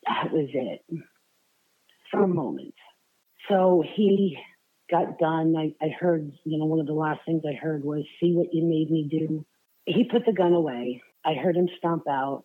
that 0.06 0.32
was 0.32 0.48
it 0.52 0.84
for 2.10 2.24
a 2.24 2.28
moment. 2.28 2.74
So 3.48 3.82
he 3.94 4.38
got 4.90 5.18
done. 5.18 5.54
I, 5.56 5.84
I 5.84 5.90
heard, 5.90 6.32
you 6.44 6.58
know, 6.58 6.66
one 6.66 6.80
of 6.80 6.86
the 6.86 6.92
last 6.92 7.20
things 7.26 7.42
I 7.48 7.54
heard 7.54 7.84
was, 7.84 8.04
see 8.20 8.32
what 8.32 8.52
you 8.52 8.64
made 8.64 8.90
me 8.90 9.08
do. 9.10 9.44
He 9.84 10.04
put 10.04 10.26
the 10.26 10.32
gun 10.32 10.52
away. 10.52 11.02
I 11.24 11.34
heard 11.34 11.56
him 11.56 11.68
stomp 11.78 12.08
out. 12.08 12.44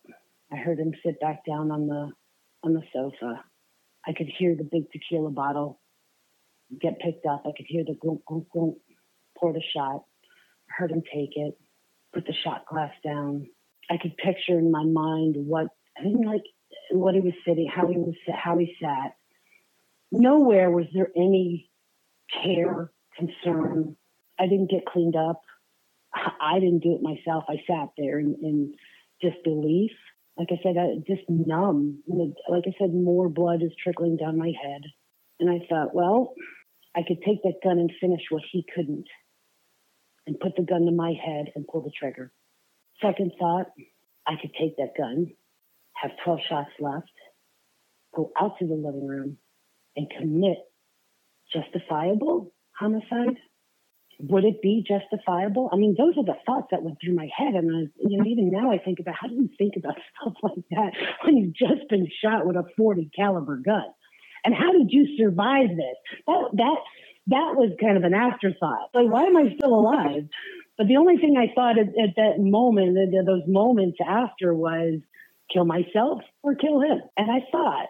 I 0.52 0.56
heard 0.56 0.78
him 0.78 0.92
sit 1.04 1.20
back 1.20 1.44
down 1.44 1.70
on 1.70 1.86
the 1.86 2.10
on 2.64 2.74
the 2.74 2.82
sofa. 2.92 3.44
I 4.06 4.12
could 4.12 4.28
hear 4.38 4.54
the 4.54 4.68
big 4.70 4.90
tequila 4.92 5.30
bottle 5.30 5.80
get 6.80 6.98
picked 7.00 7.26
up. 7.26 7.42
I 7.46 7.50
could 7.56 7.66
hear 7.68 7.84
the 7.84 7.94
glunk, 7.94 8.20
glunk, 8.28 8.46
glunk, 8.54 8.74
pour 9.38 9.52
the 9.52 9.62
shot. 9.74 10.04
I 10.70 10.74
heard 10.76 10.90
him 10.90 11.02
take 11.02 11.36
it, 11.36 11.58
put 12.12 12.26
the 12.26 12.34
shot 12.44 12.66
glass 12.66 12.92
down. 13.04 13.46
I 13.90 13.96
could 14.00 14.16
picture 14.16 14.58
in 14.58 14.70
my 14.70 14.84
mind 14.84 15.36
what 15.36 15.66
I 15.98 16.02
didn't 16.02 16.26
like 16.26 16.42
what 16.90 17.14
he 17.14 17.20
was 17.20 17.34
sitting, 17.46 17.68
how 17.68 17.86
he 17.88 17.96
was, 17.96 18.14
how 18.32 18.56
he 18.58 18.74
sat. 18.80 19.14
Nowhere 20.10 20.70
was 20.70 20.86
there 20.94 21.10
any 21.16 21.70
care, 22.42 22.90
concern. 23.16 23.96
I 24.38 24.46
didn't 24.46 24.70
get 24.70 24.86
cleaned 24.86 25.16
up. 25.16 25.42
I 26.40 26.60
didn't 26.60 26.80
do 26.80 26.94
it 26.94 27.02
myself. 27.02 27.44
I 27.48 27.56
sat 27.66 27.90
there 27.96 28.18
in, 28.18 28.36
in 28.42 28.74
disbelief 29.20 29.92
like 30.36 30.48
I 30.50 30.60
said, 30.62 30.76
I, 30.78 30.96
just 31.06 31.28
numb. 31.28 32.02
Like 32.08 32.64
I 32.66 32.72
said, 32.78 32.94
more 32.94 33.28
blood 33.28 33.62
is 33.62 33.72
trickling 33.82 34.16
down 34.16 34.38
my 34.38 34.52
head. 34.62 34.82
And 35.40 35.50
I 35.50 35.66
thought, 35.68 35.94
well, 35.94 36.34
I 36.94 37.00
could 37.06 37.22
take 37.26 37.42
that 37.42 37.60
gun 37.62 37.78
and 37.78 37.90
finish 38.00 38.22
what 38.30 38.42
he 38.50 38.64
couldn't 38.74 39.06
and 40.26 40.38
put 40.38 40.56
the 40.56 40.62
gun 40.62 40.86
to 40.86 40.92
my 40.92 41.12
head 41.24 41.46
and 41.54 41.66
pull 41.66 41.82
the 41.82 41.90
trigger. 41.98 42.32
Second 43.00 43.32
thought, 43.38 43.66
I 44.26 44.34
could 44.40 44.52
take 44.58 44.76
that 44.76 44.96
gun, 44.96 45.32
have 45.94 46.12
12 46.24 46.40
shots 46.48 46.70
left, 46.78 47.10
go 48.14 48.30
out 48.38 48.58
to 48.58 48.66
the 48.66 48.74
living 48.74 49.06
room 49.06 49.38
and 49.96 50.06
commit 50.18 50.58
justifiable 51.52 52.52
homicide 52.78 53.36
would 54.22 54.44
it 54.44 54.62
be 54.62 54.84
justifiable? 54.86 55.68
I 55.72 55.76
mean, 55.76 55.96
those 55.98 56.16
are 56.16 56.24
the 56.24 56.36
thoughts 56.46 56.68
that 56.70 56.82
went 56.82 56.98
through 57.02 57.14
my 57.14 57.28
head. 57.36 57.54
And, 57.54 57.74
I, 57.74 58.08
you 58.08 58.18
know, 58.18 58.24
even 58.24 58.50
now 58.50 58.70
I 58.70 58.78
think 58.78 59.00
about 59.00 59.16
how 59.20 59.28
do 59.28 59.34
you 59.34 59.48
think 59.58 59.74
about 59.76 59.94
stuff 60.20 60.34
like 60.42 60.64
that 60.70 60.92
when 61.24 61.36
you've 61.36 61.54
just 61.54 61.88
been 61.88 62.06
shot 62.22 62.46
with 62.46 62.56
a 62.56 62.64
40 62.76 63.10
caliber 63.16 63.56
gun? 63.56 63.86
And 64.44 64.54
how 64.54 64.72
did 64.72 64.88
you 64.90 65.16
survive 65.16 65.68
this? 65.68 65.96
That, 66.26 66.48
that, 66.54 66.76
that 67.28 67.54
was 67.54 67.72
kind 67.80 67.96
of 67.96 68.04
an 68.04 68.14
afterthought. 68.14 68.90
Like, 68.94 69.08
why 69.08 69.24
am 69.24 69.36
I 69.36 69.54
still 69.56 69.74
alive? 69.74 70.28
But 70.76 70.88
the 70.88 70.96
only 70.96 71.16
thing 71.18 71.36
I 71.36 71.52
thought 71.54 71.78
at, 71.78 71.88
at 71.88 72.16
that 72.16 72.38
moment, 72.38 72.98
at 72.98 73.26
those 73.26 73.46
moments 73.46 73.98
after 74.04 74.54
was 74.54 75.00
kill 75.52 75.64
myself 75.64 76.22
or 76.42 76.54
kill 76.54 76.80
him. 76.80 77.02
And 77.16 77.30
I 77.30 77.40
thought, 77.52 77.88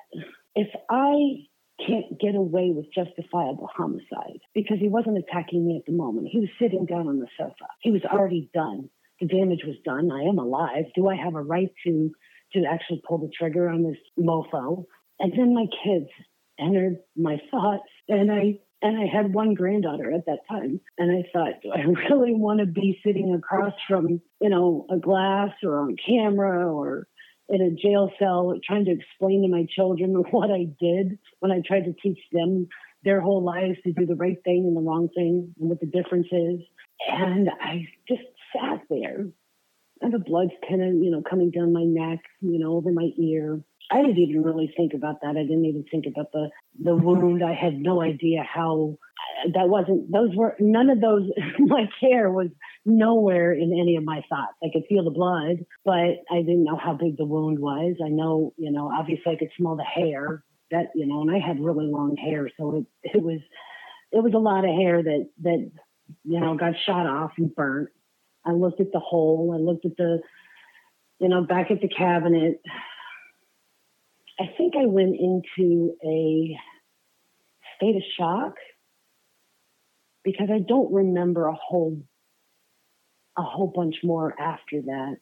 if 0.55 0.69
I 0.91 1.47
can't 1.87 2.21
get 2.21 2.35
away 2.35 2.73
with 2.75 2.93
justifiable 2.95 3.69
homicide 3.75 4.41
because 4.55 4.79
he 4.79 4.89
wasn't 4.89 5.19
attacking 5.19 5.67
me 5.67 5.77
at 5.79 5.87
the 5.87 5.97
moment. 5.97 6.29
He 6.31 6.39
was 6.39 6.49
sitting 6.61 6.87
down 6.87 7.09
on 7.09 7.19
the 7.19 7.27
sofa. 7.39 7.67
He 7.81 7.91
was 7.91 8.03
already 8.05 8.51
done. 8.55 8.89
The 9.21 9.27
damage 9.27 9.63
was 9.67 9.77
done. 9.85 10.11
I 10.11 10.29
am 10.29 10.39
alive. 10.39 10.85
Do 10.95 11.09
I 11.09 11.17
have 11.17 11.35
a 11.35 11.43
right 11.43 11.73
to 11.87 12.11
to 12.55 12.65
actually 12.71 13.03
pull 13.09 13.19
the 13.19 13.31
trigger 13.37 13.69
on 13.69 13.83
this 13.83 13.97
mofo? 14.19 14.85
And 15.19 15.33
then 15.33 15.55
my 15.55 15.67
kids 15.85 16.11
entered 16.59 16.99
my 17.17 17.39
thoughts, 17.51 17.89
and 18.09 18.31
I 18.31 18.59
and 18.83 18.99
I 18.99 19.07
had 19.07 19.33
one 19.33 19.55
granddaughter 19.55 20.13
at 20.13 20.27
that 20.27 20.41
time. 20.51 20.81
And 20.99 21.11
I 21.13 21.29
thought, 21.33 21.63
do 21.63 21.71
I 21.73 21.81
really 22.11 22.35
want 22.35 22.61
to 22.61 22.67
be 22.67 22.99
sitting 23.07 23.33
across 23.35 23.75
from, 23.89 24.21
you 24.41 24.51
know, 24.51 24.87
a 24.91 24.99
glass 24.99 25.51
or 25.63 25.79
on 25.79 25.97
camera 26.05 26.71
or 26.71 27.07
in 27.49 27.61
a 27.61 27.71
jail 27.71 28.11
cell 28.19 28.55
trying 28.67 28.87
to 28.87 28.91
explain 28.91 29.43
to 29.43 29.49
my 29.49 29.67
children 29.75 30.15
what 30.31 30.51
I 30.51 30.67
did 30.81 31.19
when 31.39 31.53
I 31.53 31.61
tried 31.67 31.85
to 31.85 31.95
teach 32.03 32.19
them 32.33 32.69
their 33.05 33.21
whole 33.21 33.43
lives 33.43 33.79
to 33.85 33.93
do 33.93 34.07
the 34.07 34.15
right 34.15 34.39
thing 34.45 34.65
and 34.67 34.77
the 34.77 34.81
wrong 34.81 35.09
thing 35.15 35.55
and 35.61 35.69
what 35.69 35.81
the 35.81 35.87
difference 35.87 36.29
is. 36.31 36.61
And 37.09 37.51
I 37.61 37.87
just 38.09 38.23
sat 38.53 38.83
there 38.89 39.27
and 40.01 40.13
the 40.13 40.19
blood's 40.19 40.53
kind 40.69 40.83
of, 40.83 40.95
you 40.95 41.11
know, 41.11 41.23
coming 41.29 41.51
down 41.51 41.73
my 41.73 41.85
neck, 41.85 42.21
you 42.41 42.59
know, 42.59 42.73
over 42.75 42.93
my 42.93 43.11
ear. 43.19 43.61
I 43.93 44.01
didn't 44.01 44.19
even 44.19 44.43
really 44.43 44.73
think 44.77 44.95
about 44.95 45.21
that. 45.21 45.37
I 45.37 45.43
didn't 45.43 45.67
even 45.67 45.85
think 45.91 46.07
about 46.07 46.33
the 46.33 46.49
the 46.83 46.97
wound. 46.97 47.45
I 47.45 47.55
had 47.55 47.75
no 47.75 48.03
idea 48.03 48.43
how 48.43 48.97
that 49.55 49.69
wasn't 49.69 50.11
those 50.11 50.35
were 50.35 50.57
none 50.59 50.89
of 50.89 51.01
those 51.01 51.29
my 51.59 51.89
care 52.01 52.31
was 52.31 52.49
nowhere 52.87 53.53
in 53.53 53.77
any 53.79 53.97
of 53.97 54.05
my 54.05 54.23
thoughts. 54.29 54.55
I 54.63 54.69
could 54.73 54.85
feel 54.89 55.05
the 55.05 55.11
blood, 55.11 55.65
but 55.85 56.25
I 56.31 56.41
didn't 56.41 56.65
know 56.65 56.79
how 56.83 56.95
big 56.95 57.17
the 57.17 57.27
wound 57.27 57.59
was. 57.59 57.97
I 58.05 58.09
know, 58.09 58.55
you 58.57 58.73
know, 58.73 58.91
obviously 58.91 59.33
I 59.33 59.37
could 59.37 59.51
smell 59.59 59.77
the 59.77 59.85
hair 59.85 60.43
that, 60.71 60.87
you 60.95 61.07
know, 61.07 61.21
and 61.21 61.31
I 61.31 61.39
had 61.39 61.61
really 61.61 61.87
long 61.87 62.17
hair, 62.17 62.49
so 62.59 62.77
it 62.77 62.87
it 63.17 63.23
was 63.23 63.41
it 64.11 64.23
was 64.23 64.33
a 64.35 64.39
lot 64.39 64.65
of 64.65 64.75
hair 64.75 65.03
that 65.03 65.29
that 65.43 65.71
you 66.25 66.41
know 66.41 66.57
got 66.57 66.75
shot 66.87 67.07
off 67.07 67.33
and 67.37 67.55
burnt. 67.55 67.91
I 68.45 68.53
looked 68.53 68.81
at 68.81 68.93
the 68.93 69.01
hole. 69.01 69.55
I 69.55 69.61
looked 69.61 69.85
at 69.85 69.97
the, 69.97 70.21
you 71.21 71.29
know, 71.29 71.45
back 71.45 71.71
at 71.71 71.81
the 71.81 71.89
cabinet. 71.89 72.61
I 74.43 74.47
think 74.59 74.75
I 74.77 74.87
went 74.87 75.15
into 75.21 75.95
a 76.05 76.59
state 77.77 77.95
of 77.95 78.03
shock 78.19 78.55
because 80.25 80.49
I 80.53 80.59
don't 80.59 80.93
remember 80.93 81.47
a 81.47 81.55
whole 81.55 82.03
a 83.39 83.43
whole 83.43 83.69
bunch 83.73 83.95
more 84.03 84.35
after 84.41 84.83
that. 84.83 85.17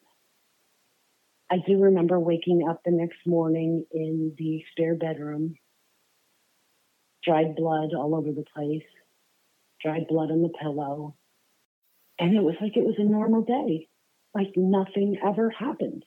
I 1.50 1.56
do 1.66 1.82
remember 1.82 2.18
waking 2.18 2.66
up 2.66 2.80
the 2.82 2.92
next 2.92 3.18
morning 3.26 3.84
in 3.92 4.34
the 4.38 4.64
spare 4.72 4.94
bedroom, 4.94 5.54
dried 7.22 7.56
blood 7.56 7.90
all 7.94 8.14
over 8.14 8.32
the 8.32 8.44
place, 8.54 8.88
dried 9.84 10.08
blood 10.08 10.30
on 10.30 10.40
the 10.40 10.52
pillow. 10.62 11.14
And 12.18 12.34
it 12.34 12.42
was 12.42 12.54
like 12.58 12.74
it 12.74 12.86
was 12.86 12.96
a 12.98 13.04
normal 13.04 13.42
day, 13.42 13.88
like 14.34 14.52
nothing 14.56 15.18
ever 15.22 15.50
happened. 15.50 16.06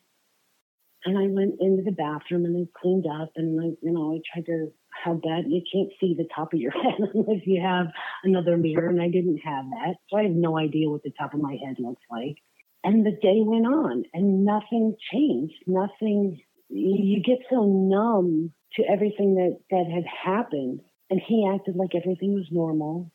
And 1.05 1.17
I 1.17 1.27
went 1.27 1.55
into 1.59 1.83
the 1.83 1.91
bathroom 1.91 2.45
and 2.45 2.55
I 2.57 2.79
cleaned 2.79 3.05
up 3.05 3.31
and 3.35 3.59
I, 3.59 3.65
you 3.81 3.91
know, 3.91 4.13
I 4.13 4.19
tried 4.33 4.45
to 4.45 4.71
how 5.03 5.13
bad 5.13 5.45
you 5.47 5.61
can't 5.71 5.89
see 5.99 6.15
the 6.17 6.27
top 6.33 6.53
of 6.53 6.59
your 6.59 6.71
head 6.83 6.99
unless 7.13 7.45
you 7.45 7.61
have 7.61 7.87
another 8.23 8.57
mirror, 8.57 8.89
and 8.89 9.01
I 9.01 9.09
didn't 9.09 9.39
have 9.39 9.65
that, 9.65 9.95
so 10.09 10.17
I 10.17 10.23
have 10.23 10.31
no 10.31 10.57
idea 10.57 10.89
what 10.89 11.03
the 11.03 11.11
top 11.19 11.33
of 11.33 11.41
my 11.41 11.57
head 11.65 11.75
looks 11.79 12.01
like. 12.09 12.37
And 12.83 13.05
the 13.05 13.11
day 13.11 13.39
went 13.39 13.65
on, 13.65 14.03
and 14.13 14.45
nothing 14.45 14.95
changed. 15.11 15.55
Nothing. 15.67 16.39
You 16.69 17.21
get 17.21 17.39
so 17.49 17.63
numb 17.65 18.51
to 18.75 18.83
everything 18.83 19.35
that 19.35 19.59
that 19.71 19.85
had 19.93 20.03
happened, 20.05 20.81
and 21.09 21.21
he 21.25 21.49
acted 21.53 21.75
like 21.75 21.95
everything 21.95 22.33
was 22.33 22.47
normal. 22.51 23.11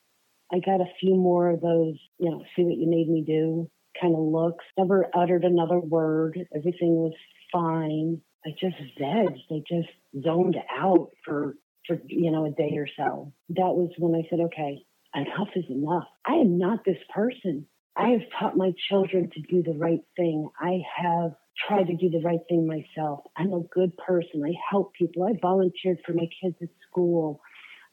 I 0.51 0.59
got 0.59 0.81
a 0.81 0.93
few 0.99 1.15
more 1.15 1.49
of 1.49 1.61
those, 1.61 1.95
you 2.17 2.31
know, 2.31 2.43
see 2.55 2.63
what 2.63 2.77
you 2.77 2.89
made 2.89 3.07
me 3.07 3.23
do 3.25 3.69
kind 4.01 4.15
of 4.15 4.21
looks. 4.21 4.65
Never 4.77 5.07
uttered 5.13 5.43
another 5.43 5.79
word. 5.79 6.39
Everything 6.55 6.95
was 6.95 7.13
fine. 7.51 8.21
I 8.45 8.51
just 8.51 8.75
vegged. 8.99 9.39
I 9.51 9.61
just 9.67 9.89
zoned 10.23 10.57
out 10.77 11.09
for 11.25 11.55
for 11.87 11.99
you 12.07 12.31
know 12.31 12.45
a 12.45 12.51
day 12.51 12.77
or 12.77 12.87
so. 12.97 13.33
That 13.49 13.75
was 13.75 13.91
when 13.97 14.15
I 14.15 14.27
said, 14.29 14.39
okay, 14.39 14.85
enough 15.15 15.49
is 15.55 15.65
enough. 15.69 16.07
I 16.25 16.33
am 16.33 16.57
not 16.57 16.85
this 16.85 16.97
person. 17.13 17.65
I 17.97 18.09
have 18.09 18.21
taught 18.39 18.55
my 18.55 18.71
children 18.89 19.29
to 19.33 19.41
do 19.41 19.61
the 19.63 19.77
right 19.77 20.01
thing. 20.15 20.49
I 20.59 20.79
have 21.03 21.31
tried 21.67 21.87
to 21.87 21.95
do 21.95 22.09
the 22.09 22.21
right 22.23 22.39
thing 22.47 22.65
myself. 22.65 23.21
I'm 23.35 23.51
a 23.51 23.61
good 23.73 23.95
person. 23.97 24.43
I 24.45 24.53
help 24.71 24.93
people. 24.93 25.23
I 25.23 25.33
volunteered 25.41 25.97
for 26.05 26.13
my 26.13 26.27
kids 26.41 26.55
at 26.61 26.69
school. 26.89 27.41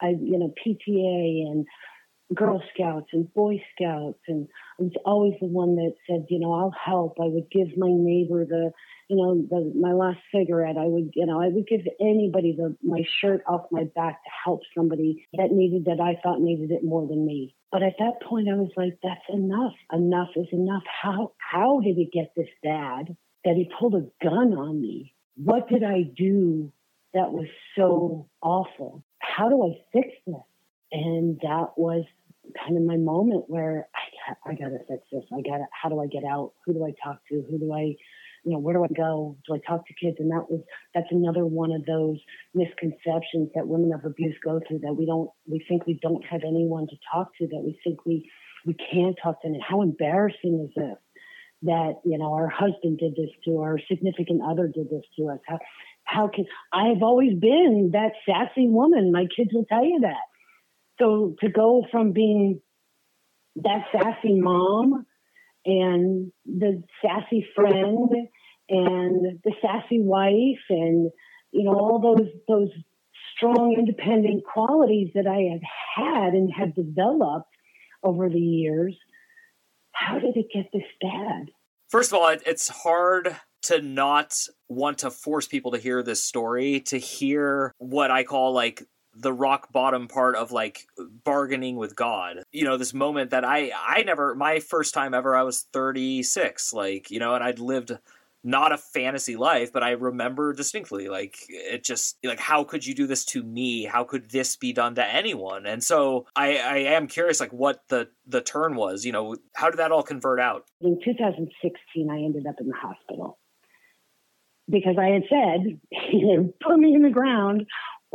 I, 0.01 0.11
you 0.11 0.39
know, 0.39 0.53
PTA 0.65 1.51
and 1.51 1.67
Girl 2.35 2.63
Scouts 2.75 3.09
and 3.13 3.33
Boy 3.35 3.63
Scouts, 3.75 4.19
and 4.27 4.49
I 4.81 4.83
was 4.83 4.93
always 5.05 5.35
the 5.41 5.47
one 5.47 5.77
that 5.77 5.95
said, 6.09 6.27
you 6.29 6.41
know, 6.41 6.53
I'll 6.53 6.75
help. 6.85 7.19
I 7.21 7.27
would 7.27 7.51
give 7.51 7.77
my 7.77 7.91
neighbor 7.91 8.45
the, 8.45 8.73
you 9.09 9.17
know, 9.17 9.47
the, 9.49 9.73
my 9.79 9.93
last 9.93 10.19
cigarette. 10.35 10.77
I 10.77 10.87
would, 10.87 11.13
you 11.15 11.25
know, 11.25 11.41
I 11.41 11.49
would 11.49 11.69
give 11.69 11.83
anybody 12.01 12.57
the 12.57 12.77
my 12.83 13.03
shirt 13.21 13.43
off 13.47 13.67
my 13.71 13.85
back 13.95 14.25
to 14.25 14.31
help 14.45 14.63
somebody 14.77 15.27
that 15.35 15.53
needed 15.53 15.85
that 15.85 16.01
I 16.01 16.21
thought 16.21 16.41
needed 16.41 16.73
it 16.73 16.83
more 16.85 17.07
than 17.07 17.25
me. 17.25 17.55
But 17.71 17.83
at 17.83 17.95
that 17.99 18.21
point, 18.23 18.49
I 18.49 18.55
was 18.55 18.73
like, 18.77 18.99
that's 19.03 19.21
enough. 19.29 19.75
Enough 19.93 20.31
is 20.35 20.49
enough. 20.53 20.83
How 21.03 21.33
how 21.39 21.81
did 21.81 21.97
it 21.99 22.13
get 22.13 22.33
this 22.37 22.49
bad 22.63 23.17
that 23.45 23.55
he 23.55 23.71
pulled 23.79 23.95
a 23.95 24.25
gun 24.25 24.53
on 24.53 24.81
me? 24.81 25.15
What 25.37 25.69
did 25.69 25.85
I 25.85 26.03
do 26.03 26.73
that 27.15 27.31
was 27.31 27.49
so 27.77 28.29
awful? 28.43 29.05
How 29.21 29.49
do 29.49 29.63
I 29.63 29.79
fix 29.93 30.09
this? 30.27 30.37
And 30.93 31.39
that 31.43 31.69
was 31.77 32.05
kind 32.57 32.77
of 32.77 32.85
my 32.85 32.97
moment 32.97 33.45
where 33.49 33.89
I, 33.95 34.51
I 34.51 34.55
gotta 34.55 34.79
fix 34.89 35.03
this. 35.11 35.25
I 35.33 35.43
gotta, 35.43 35.67
how 35.71 35.89
do 35.89 36.01
I 36.01 36.07
get 36.07 36.25
out? 36.25 36.53
Who 36.65 36.75
do 36.75 36.85
I 36.85 36.93
talk 37.03 37.21
to? 37.29 37.45
Who 37.51 37.59
do 37.59 37.73
I, 37.73 37.95
you 38.45 38.53
know, 38.53 38.59
where 38.59 38.75
do 38.75 38.85
I 38.85 38.95
go? 38.97 39.37
Do 39.47 39.55
I 39.55 39.59
talk 39.67 39.87
to 39.89 39.95
kids? 39.95 40.17
And 40.21 40.31
that 40.31 40.49
was, 40.49 40.61
that's 40.95 41.11
another 41.11 41.45
one 41.45 41.73
of 41.73 41.85
those 41.85 42.19
misconceptions 42.55 43.51
that 43.55 43.67
women 43.67 43.93
of 43.93 44.05
abuse 44.05 44.37
go 44.45 44.61
through 44.67 44.81
that 44.81 44.95
we 44.95 45.07
don't, 45.07 45.31
we 45.47 45.65
think 45.69 45.87
we 45.87 45.99
don't 46.01 46.25
have 46.25 46.43
anyone 46.47 46.87
to 46.87 46.97
talk 47.13 47.31
to, 47.39 47.47
that 47.49 47.63
we 47.65 47.79
think 47.83 48.07
we, 48.07 48.31
we 48.65 48.75
can't 48.75 49.17
talk 49.21 49.43
to. 49.43 49.49
And 49.49 49.61
how 49.63 49.83
embarrassing 49.83 50.69
is 50.69 50.75
this? 50.77 50.97
That, 51.63 51.95
you 52.05 52.19
know, 52.19 52.35
our 52.35 52.49
husband 52.49 52.99
did 52.99 53.17
this 53.17 53.31
to 53.47 53.61
our 53.61 53.81
significant 53.89 54.43
other 54.49 54.69
did 54.69 54.91
this 54.91 55.03
to 55.19 55.31
us. 55.31 55.39
How, 55.47 55.59
how 56.05 56.29
can, 56.29 56.45
I've 56.73 57.03
always 57.03 57.33
been 57.35 57.91
that 57.95 58.13
sassy 58.29 58.69
woman. 58.69 59.11
My 59.11 59.27
kids 59.35 59.51
will 59.53 59.65
tell 59.65 59.85
you 59.85 60.01
that 60.03 60.23
so 60.99 61.35
to 61.41 61.49
go 61.49 61.85
from 61.91 62.13
being 62.13 62.61
that 63.57 63.85
sassy 63.93 64.35
mom 64.35 65.07
and 65.65 66.33
the 66.45 66.83
sassy 67.03 67.47
friend 67.55 68.11
and 68.69 69.41
the 69.45 69.53
sassy 69.63 70.01
wife 70.01 70.65
and 70.71 71.11
you 71.53 71.65
know 71.65 71.73
all 71.73 72.01
those 72.01 72.29
those 72.49 72.71
strong 73.37 73.75
independent 73.79 74.45
qualities 74.45 75.11
that 75.15 75.27
I 75.27 75.53
have 75.53 75.61
had 75.97 76.35
and 76.35 76.51
have 76.53 76.75
developed 76.75 77.51
over 78.03 78.29
the 78.29 78.39
years 78.39 78.97
how 79.93 80.19
did 80.19 80.37
it 80.37 80.47
get 80.53 80.67
this 80.73 80.83
bad? 81.01 81.51
First 81.89 82.13
of 82.13 82.19
all 82.19 82.37
it's 82.45 82.69
hard 82.69 83.37
to 83.63 83.83
not 83.83 84.37
want 84.69 84.99
to 84.99 85.11
force 85.11 85.49
people 85.49 85.73
to 85.73 85.79
hear 85.79 86.03
this 86.03 86.23
story 86.23 86.81
to 86.81 86.99
hear 86.99 87.73
what 87.79 88.11
i 88.11 88.23
call 88.23 88.53
like 88.53 88.83
the 89.19 89.33
rock 89.33 89.73
bottom 89.73 90.09
part 90.09 90.37
of 90.37 90.53
like 90.53 90.87
bargaining 91.25 91.77
with 91.77 91.97
God. 91.97 92.43
You 92.53 92.65
know, 92.65 92.77
this 92.77 92.95
moment 92.95 93.31
that 93.31 93.45
I 93.45 93.73
I 93.75 94.03
never 94.03 94.35
my 94.35 94.61
first 94.61 94.95
time 94.95 95.15
ever 95.15 95.35
I 95.35 95.43
was 95.43 95.67
36 95.73 96.73
like, 96.73 97.11
you 97.11 97.19
know, 97.19 97.35
and 97.35 97.43
I'd 97.43 97.59
lived 97.59 97.93
not 98.45 98.73
a 98.73 98.79
fantasy 98.79 99.35
life, 99.35 99.73
but 99.73 99.83
I 99.83 99.93
remember 99.93 100.53
distinctly 100.53 101.09
like 101.09 101.37
it 101.49 101.83
just 101.83 102.19
like 102.23 102.39
how 102.39 102.63
could 102.63 102.87
you 102.87 102.95
do 102.95 103.07
this 103.07 103.25
to 103.27 103.43
me? 103.43 103.85
How 103.85 104.05
could 104.05 104.31
this 104.31 104.57
be 104.57 104.73
done 104.73 104.95
to 104.97 105.05
anyone? 105.05 105.67
And 105.67 105.83
so 105.83 106.27
I 106.37 106.59
I 106.59 106.77
am 106.79 107.07
curious 107.07 107.41
like 107.41 107.53
what 107.53 107.83
the 107.89 108.09
the 108.27 108.43
turn 108.43 108.77
was, 108.77 109.05
you 109.05 109.13
know, 109.13 109.37
how 109.55 109.71
did 109.71 109.79
that 109.79 109.93
all 109.93 110.03
convert 110.03 110.41
out? 110.41 110.67
In 110.81 111.01
2016 111.03 112.11
I 112.11 112.17
ended 112.17 112.47
up 112.47 112.57
in 112.61 112.69
the 112.69 112.77
hospital 112.77 113.39
because 114.69 114.97
I 114.99 115.09
had 115.09 115.23
said, 115.29 115.81
either 116.13 116.49
put 116.61 116.79
me 116.79 116.95
in 116.95 117.03
the 117.03 117.11
ground 117.11 117.67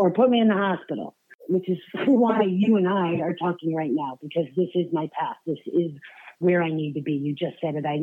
or 0.02 0.12
put 0.12 0.32
me 0.32 0.40
in 0.40 0.48
the 0.48 0.56
hospital, 0.56 1.16
which 1.48 1.70
is 1.70 1.78
why 2.08 2.42
you 2.42 2.76
and 2.78 2.88
I 2.88 3.22
are 3.22 3.36
talking 3.36 3.76
right 3.76 3.92
now, 3.92 4.18
because 4.22 4.48
this 4.58 4.70
is 4.74 4.88
my 4.92 5.10
path. 5.18 5.38
This 5.46 5.60
is 5.68 5.92
where 6.40 6.64
I 6.64 6.70
need 6.70 6.94
to 6.94 7.02
be. 7.04 7.14
You 7.14 7.36
just 7.36 7.62
said 7.62 7.76
it. 7.76 7.86
I, 7.86 8.02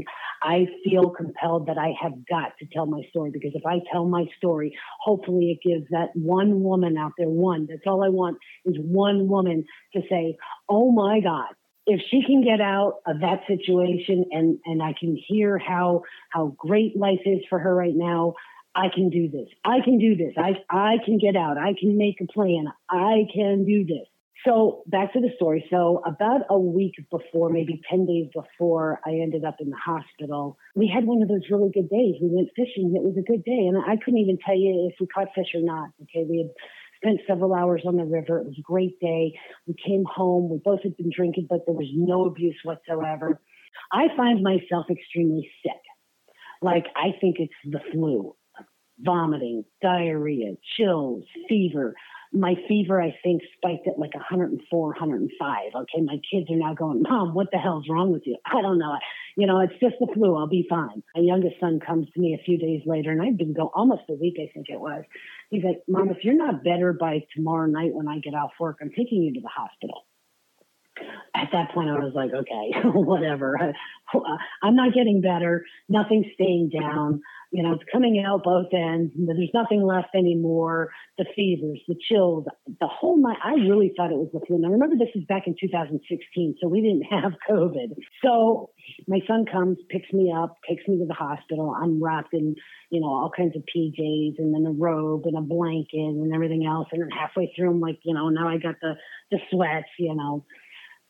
I 0.49 0.67
feel 0.85 1.11
compelled 1.11 1.67
that 1.67 1.77
I 1.77 1.93
have 2.01 2.13
got 2.31 2.53
to 2.61 2.67
tell 2.73 2.87
my 2.87 3.03
story 3.11 3.33
because 3.33 3.51
if 3.55 3.67
I 3.67 3.81
tell 3.93 4.07
my 4.07 4.27
story, 4.37 4.79
hopefully 5.01 5.59
it 5.61 5.69
gives 5.69 5.89
that 5.91 6.11
one 6.15 6.63
woman 6.63 6.97
out 6.97 7.13
there, 7.19 7.29
one, 7.29 7.67
that's 7.69 7.83
all 7.85 8.05
I 8.05 8.11
want 8.11 8.39
is 8.65 8.77
one 8.79 9.27
woman 9.27 9.65
to 9.95 10.03
say, 10.09 10.37
oh 10.69 10.93
my 10.93 11.19
God, 11.19 11.49
if 11.85 12.01
she 12.13 12.23
can 12.25 12.45
get 12.45 12.61
out 12.61 13.01
of 13.09 13.23
that 13.23 13.41
situation 13.49 14.27
and, 14.31 14.59
and 14.67 14.81
I 14.85 14.95
can 14.99 15.19
hear 15.27 15.59
how, 15.59 16.03
how 16.31 16.55
great 16.57 16.97
life 16.97 17.23
is 17.25 17.41
for 17.51 17.59
her 17.59 17.75
right 17.75 17.97
now, 17.97 18.35
I 18.75 18.89
can 18.95 19.11
do 19.11 19.29
this. 19.29 19.49
I 19.65 19.81
can 19.85 19.99
do 19.99 20.17
this. 20.17 20.35
I, 20.37 20.53
I 20.71 20.97
can 21.05 21.19
get 21.19 21.37
out. 21.37 21.59
I 21.59 21.75
can 21.79 21.99
make 21.99 22.21
a 22.21 22.33
plan. 22.33 22.67
I 22.89 23.27
can 23.35 23.65
do 23.65 23.85
this. 23.85 24.07
So 24.47 24.85
back 24.87 25.13
to 25.15 25.21
the 25.21 25.31
story. 25.35 25.67
So 25.69 26.01
about 26.07 26.43
a 26.49 26.59
week 26.59 26.95
before, 27.11 27.51
maybe 27.51 27.81
10 27.91 28.07
days 28.07 28.29
before 28.33 29.01
I 29.05 29.11
ended 29.11 29.45
up 29.45 29.57
in 29.61 29.71
the 29.71 29.77
hospital, 29.77 30.59
we 30.77 30.91
had 30.93 31.07
one 31.07 31.23
of 31.23 31.29
those 31.29 31.43
really 31.51 31.71
good 31.75 31.91
days. 31.91 32.15
We 32.23 32.29
went 32.31 32.51
fishing. 32.55 32.95
It 32.95 33.03
was 33.03 33.17
a 33.19 33.23
good 33.23 33.43
day. 33.45 33.67
And 33.67 33.77
I 33.77 33.97
couldn't 33.97 34.21
even 34.21 34.39
tell 34.45 34.57
you 34.57 34.89
if 34.93 35.01
we 35.01 35.07
caught 35.09 35.29
fish 35.35 35.55
or 35.55 35.63
not. 35.63 35.91
Okay. 36.03 36.25
We 36.29 36.39
had 36.39 36.51
spent 36.99 37.21
several 37.27 37.53
hours 37.53 37.83
on 37.85 37.97
the 37.97 38.05
river. 38.05 38.39
It 38.39 38.47
was 38.47 38.57
a 38.59 38.63
great 38.63 39.01
day. 39.01 39.35
We 39.67 39.75
came 39.75 40.05
home. 40.05 40.51
We 40.51 40.59
both 40.65 40.83
had 40.85 40.97
been 40.97 41.11
drinking, 41.15 41.49
but 41.51 41.67
there 41.67 41.75
was 41.75 41.91
no 41.95 42.27
abuse 42.27 42.59
whatsoever. 42.63 43.41
I 43.93 44.07
find 44.17 44.43
myself 44.43 44.87
extremely 44.91 45.51
sick. 45.65 45.83
Like 46.63 46.87
I 46.97 47.19
think 47.21 47.37
it's 47.39 47.55
the 47.65 47.81
flu 47.93 48.35
vomiting, 49.01 49.65
diarrhea, 49.83 50.55
chills, 50.77 51.25
fever, 51.49 51.95
my 52.33 52.55
fever, 52.69 53.01
I 53.01 53.17
think, 53.23 53.43
spiked 53.57 53.87
at 53.87 53.99
like 53.99 54.15
104, 54.15 54.87
105. 54.87 55.73
Okay, 55.75 56.03
my 56.03 56.17
kids 56.31 56.51
are 56.51 56.57
now 56.57 56.75
going, 56.75 57.03
Mom, 57.03 57.35
what 57.35 57.49
the 57.51 57.59
hell's 57.59 57.87
wrong 57.89 58.13
with 58.13 58.23
you? 58.27 58.37
I 58.45 58.61
don't 58.61 58.79
know. 58.79 58.97
You 59.37 59.47
know, 59.47 59.61
it's 59.61 59.79
just 59.81 59.95
the 60.01 60.09
flu. 60.13 60.37
I'll 60.37 60.49
be 60.49 60.67
fine. 60.69 61.03
My 61.15 61.23
youngest 61.23 61.57
son 61.61 61.81
comes 61.81 62.07
to 62.13 62.21
me 62.21 62.37
a 62.39 62.45
few 62.45 62.59
days 62.59 62.83
later, 62.87 63.11
and 63.11 63.23
I've 63.23 63.39
been 63.39 63.55
go 63.55 63.71
almost 63.75 64.03
a 64.11 64.15
week, 64.15 64.37
I 64.39 64.51
think 64.53 64.67
it 64.69 64.81
was. 64.81 65.05
He's 65.51 65.65
like, 65.65 65.83
Mom, 65.89 66.11
if 66.11 66.19
you're 66.23 66.35
not 66.35 66.65
better 66.65 66.93
by 66.93 67.25
tomorrow 67.35 67.67
night 67.67 67.95
when 67.95 68.09
I 68.09 68.19
get 68.19 68.35
off 68.35 68.51
work, 68.61 68.79
I'm 68.83 68.91
taking 68.91 69.23
you 69.23 69.33
to 69.35 69.41
the 69.41 69.49
hospital. 69.49 70.05
At 71.41 71.51
that 71.53 71.73
point, 71.73 71.89
I 71.89 71.95
was 71.95 72.13
like, 72.15 72.31
okay, 72.33 72.89
whatever. 72.89 73.57
I'm 74.63 74.75
not 74.75 74.93
getting 74.95 75.21
better. 75.21 75.65
Nothing's 75.89 76.27
staying 76.35 76.71
down 76.71 77.21
you 77.51 77.63
know, 77.63 77.73
it's 77.73 77.85
coming 77.91 78.23
out 78.27 78.45
both 78.45 78.67
ends. 78.75 79.13
There's 79.17 79.49
nothing 79.55 79.83
left 79.83 80.09
anymore. 80.15 80.91
The 81.17 81.25
fevers, 81.35 81.81
the 81.89 81.97
chills, 82.09 82.45
the 82.67 82.87
whole 82.87 83.17
night. 83.17 83.39
I 83.43 83.53
really 83.53 83.93
thought 83.97 84.11
it 84.11 84.19
was 84.19 84.29
the 84.35 84.41
flu. 84.47 84.59
Now, 84.59 84.69
remember, 84.69 84.97
this 84.97 85.09
is 85.15 85.25
back 85.25 85.47
in 85.47 85.55
2016, 85.59 86.57
so 86.61 86.69
we 86.69 86.83
didn't 86.83 87.05
have 87.05 87.33
COVID. 87.51 87.97
So 88.23 88.71
my 89.07 89.21
son 89.27 89.47
comes, 89.51 89.79
picks 89.89 90.13
me 90.13 90.33
up, 90.35 90.57
takes 90.69 90.87
me 90.87 90.99
to 90.99 91.07
the 91.07 91.15
hospital. 91.15 91.75
I'm 91.75 92.03
wrapped 92.03 92.35
in, 92.35 92.55
you 92.91 93.01
know, 93.01 93.09
all 93.09 93.31
kinds 93.35 93.57
of 93.57 93.63
PJs 93.63 94.35
and 94.39 94.55
then 94.55 94.67
a 94.67 94.73
robe 94.73 95.23
and 95.25 95.37
a 95.39 95.41
blanket 95.41 95.89
and 95.95 96.35
everything 96.35 96.67
else. 96.67 96.89
And 96.93 97.01
then 97.01 97.09
halfway 97.11 97.53
through, 97.57 97.71
I'm 97.71 97.81
like, 97.81 97.99
you 98.03 98.13
know, 98.13 98.29
now 98.29 98.49
I 98.49 98.59
got 98.59 98.75
the 98.83 98.95
the 99.31 99.39
sweats, 99.51 99.89
you 99.99 100.15
know. 100.15 100.45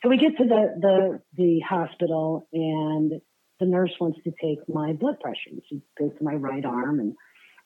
So 0.03 0.09
we 0.09 0.17
get 0.17 0.37
to 0.37 0.45
the 0.45 0.75
the 0.81 1.21
the 1.37 1.61
hospital 1.69 2.49
and 2.53 3.21
the 3.61 3.67
nurse 3.67 3.93
wants 4.01 4.19
to 4.25 4.31
take 4.31 4.61
my 4.69 4.93
blood 4.93 5.19
pressure. 5.21 5.51
And 5.51 5.63
she 5.69 5.83
goes 5.99 6.13
to 6.17 6.25
my 6.25 6.35
right 6.35 6.65
arm 6.65 7.01
and 7.01 7.15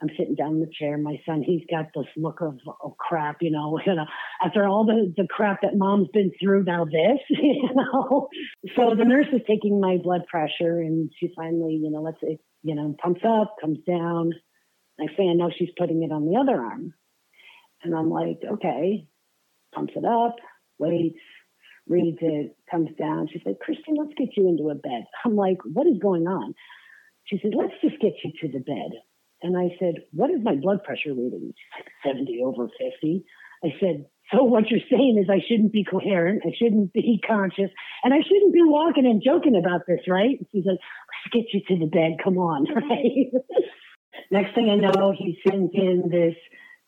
I'm 0.00 0.08
sitting 0.18 0.34
down 0.34 0.54
in 0.54 0.60
the 0.60 0.70
chair. 0.78 0.98
My 0.98 1.20
son, 1.24 1.42
he's 1.46 1.62
got 1.70 1.86
this 1.94 2.06
look 2.16 2.40
of, 2.40 2.58
oh 2.66 2.96
crap, 2.98 3.36
you 3.40 3.50
know, 3.50 3.78
you 3.86 3.94
know, 3.94 4.06
after 4.44 4.66
all 4.66 4.84
the, 4.84 5.12
the 5.16 5.28
crap 5.30 5.62
that 5.62 5.76
mom's 5.76 6.08
been 6.12 6.32
through, 6.40 6.64
now 6.64 6.84
this, 6.84 7.20
you 7.28 7.70
know. 7.74 8.28
So 8.76 8.94
the 8.96 9.04
nurse 9.04 9.28
is 9.32 9.42
taking 9.46 9.80
my 9.80 9.98
blood 10.02 10.22
pressure 10.26 10.80
and 10.80 11.10
she 11.18 11.32
finally, 11.36 11.78
you 11.80 11.90
know, 11.90 12.02
lets 12.02 12.18
it, 12.22 12.40
you 12.62 12.74
know, 12.74 12.96
pumps 13.00 13.22
up, 13.24 13.56
comes 13.60 13.78
down. 13.86 14.32
I 15.00 15.06
say, 15.16 15.28
I 15.28 15.34
know 15.34 15.50
she's 15.56 15.70
putting 15.76 16.02
it 16.02 16.12
on 16.12 16.26
the 16.26 16.38
other 16.38 16.60
arm. 16.60 16.94
And 17.82 17.94
I'm 17.94 18.10
like, 18.10 18.40
okay, 18.54 19.06
pumps 19.74 19.94
it 19.96 20.04
up, 20.04 20.36
waits, 20.78 21.18
reads 21.88 22.18
it, 22.20 22.56
comes 22.70 22.90
down. 22.98 23.28
She 23.32 23.40
said, 23.44 23.56
Christine, 23.60 23.96
let's 23.98 24.14
get 24.16 24.36
you 24.36 24.48
into 24.48 24.70
a 24.70 24.74
bed. 24.74 25.04
I'm 25.24 25.36
like, 25.36 25.58
what 25.64 25.86
is 25.86 25.98
going 25.98 26.26
on? 26.26 26.54
She 27.24 27.38
said, 27.42 27.52
let's 27.56 27.74
just 27.82 28.00
get 28.00 28.14
you 28.24 28.32
to 28.40 28.52
the 28.52 28.64
bed. 28.64 28.92
And 29.42 29.56
I 29.56 29.74
said, 29.78 29.96
what 30.12 30.30
is 30.30 30.40
my 30.42 30.54
blood 30.54 30.84
pressure 30.84 31.10
reading? 31.14 31.52
She's 31.54 31.84
like 31.84 32.14
70 32.14 32.42
over 32.44 32.68
50. 32.68 33.24
I 33.64 33.68
said, 33.80 34.06
so 34.32 34.44
what 34.44 34.70
you're 34.70 34.80
saying 34.90 35.18
is 35.22 35.28
I 35.30 35.42
shouldn't 35.46 35.72
be 35.72 35.84
coherent, 35.84 36.42
I 36.46 36.52
shouldn't 36.56 36.92
be 36.92 37.20
conscious, 37.26 37.70
and 38.02 38.14
I 38.14 38.18
shouldn't 38.22 38.54
be 38.54 38.62
walking 38.62 39.06
and 39.06 39.22
joking 39.22 39.56
about 39.56 39.82
this, 39.86 40.00
right? 40.08 40.38
She's 40.52 40.64
like, 40.64 40.78
let's 40.78 41.32
get 41.32 41.52
you 41.52 41.60
to 41.68 41.84
the 41.84 41.90
bed. 41.90 42.16
Come 42.22 42.38
on, 42.38 42.66
right? 42.74 43.30
Next 44.30 44.54
thing 44.54 44.70
I 44.70 44.76
know, 44.76 45.12
he 45.16 45.38
sends 45.46 45.72
in 45.74 46.08
this 46.10 46.34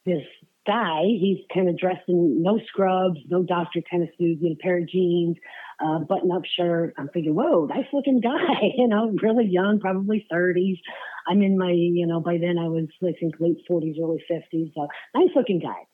this 0.06 0.22
guy. 0.66 1.02
He's 1.04 1.38
kind 1.52 1.68
of 1.68 1.78
dressed 1.78 2.08
in 2.08 2.42
no 2.42 2.58
scrubs, 2.66 3.18
no 3.28 3.42
doctor 3.42 3.80
kind 3.90 4.02
of 4.02 4.08
suit, 4.18 4.38
you 4.40 4.50
know, 4.50 4.56
pair 4.60 4.78
of 4.78 4.88
jeans, 4.88 5.36
uh, 5.84 6.00
button 6.00 6.30
up 6.32 6.42
shirt. 6.56 6.94
I'm 6.98 7.08
thinking, 7.08 7.34
whoa, 7.34 7.66
nice 7.66 7.86
looking 7.92 8.20
guy, 8.20 8.60
you 8.76 8.88
know, 8.88 9.14
really 9.22 9.46
young, 9.46 9.80
probably 9.80 10.26
30s. 10.32 10.78
I'm 11.26 11.42
in 11.42 11.58
my, 11.58 11.70
you 11.70 12.06
know, 12.06 12.20
by 12.20 12.38
then 12.38 12.58
I 12.58 12.68
was, 12.68 12.88
I 13.02 13.12
think, 13.18 13.34
late 13.40 13.58
40s, 13.70 13.96
early 14.00 14.22
50s. 14.30 14.72
So 14.74 14.88
nice 15.14 15.30
looking 15.34 15.60
guy. 15.60 15.86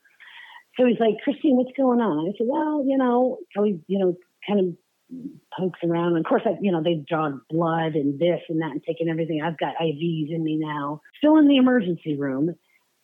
So 0.76 0.86
he's 0.86 1.00
like, 1.00 1.14
Christine, 1.22 1.56
what's 1.56 1.76
going 1.76 2.00
on? 2.00 2.28
I 2.28 2.32
said, 2.38 2.46
well, 2.48 2.84
you 2.86 2.96
know, 2.96 3.38
so 3.54 3.64
he, 3.64 3.80
you 3.86 3.98
know, 3.98 4.16
kind 4.46 4.60
of 4.60 4.76
pokes 5.56 5.80
around. 5.84 6.14
And 6.14 6.18
of 6.18 6.24
course, 6.24 6.42
I, 6.46 6.56
you 6.60 6.72
know, 6.72 6.82
they 6.82 7.04
draw 7.08 7.30
blood 7.48 7.94
and 7.94 8.18
this 8.18 8.40
and 8.48 8.60
that 8.62 8.70
and 8.70 8.82
taken 8.82 9.09
everything. 9.09 9.42
I've 9.42 9.59
got 9.59 9.74
IVs 9.80 10.30
in 10.30 10.42
me 10.42 10.56
now. 10.56 11.00
Still 11.18 11.37
in 11.37 11.48
the 11.48 11.56
emergency 11.56 12.16
room. 12.16 12.54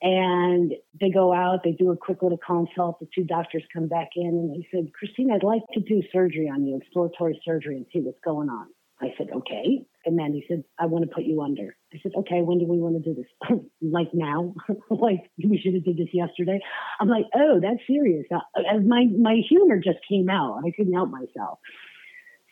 And 0.03 0.73
they 1.01 1.11
go 1.11 1.33
out, 1.33 1.61
they 1.65 1.73
do 1.73 1.91
a 1.91 1.97
quick 1.97 2.23
little 2.23 2.39
consult. 2.39 3.01
The 3.01 3.09
two 3.15 3.25
doctors 3.25 3.63
come 3.73 3.89
back 3.89 4.11
in 4.15 4.27
and 4.29 4.55
he 4.55 4.67
said, 4.71 4.93
Christine, 4.93 5.31
I'd 5.33 5.43
like 5.43 5.63
to 5.73 5.81
do 5.81 6.03
surgery 6.13 6.51
on 6.53 6.67
you, 6.67 6.77
exploratory 6.77 7.41
surgery, 7.45 7.77
and 7.77 7.87
see 7.93 8.01
what's 8.01 8.21
going 8.23 8.51
on. 8.51 8.67
I 9.01 9.09
said, 9.19 9.29
okay. 9.35 9.85
And 10.07 10.19
then 10.19 10.33
he 10.33 10.45
said, 10.49 10.65
I 10.79 10.87
want 10.87 11.05
to 11.05 11.15
put 11.15 11.25
you 11.25 11.43
under. 11.43 11.77
I 11.93 11.99
said, 12.03 12.13
okay, 12.17 12.41
when 12.41 12.59
do 12.59 12.67
we 12.67 12.79
want 12.79 13.03
to 13.03 13.03
do 13.03 13.15
this? 13.15 13.61
like 13.83 14.09
now? 14.15 14.55
like 14.91 15.31
we 15.43 15.61
should 15.63 15.75
have 15.75 15.85
did 15.85 15.99
this 15.99 16.09
yesterday. 16.13 16.61
I'm 17.01 17.09
like, 17.09 17.25
oh, 17.35 17.61
that's 17.61 17.81
serious. 17.87 18.25
Uh, 18.35 18.39
as 18.59 18.83
my, 18.87 19.05
my 19.19 19.41
humor 19.49 19.81
just 19.83 19.99
came 20.09 20.31
out. 20.31 20.63
I 20.65 20.71
couldn't 20.71 20.95
help 20.95 21.11
myself. 21.11 21.59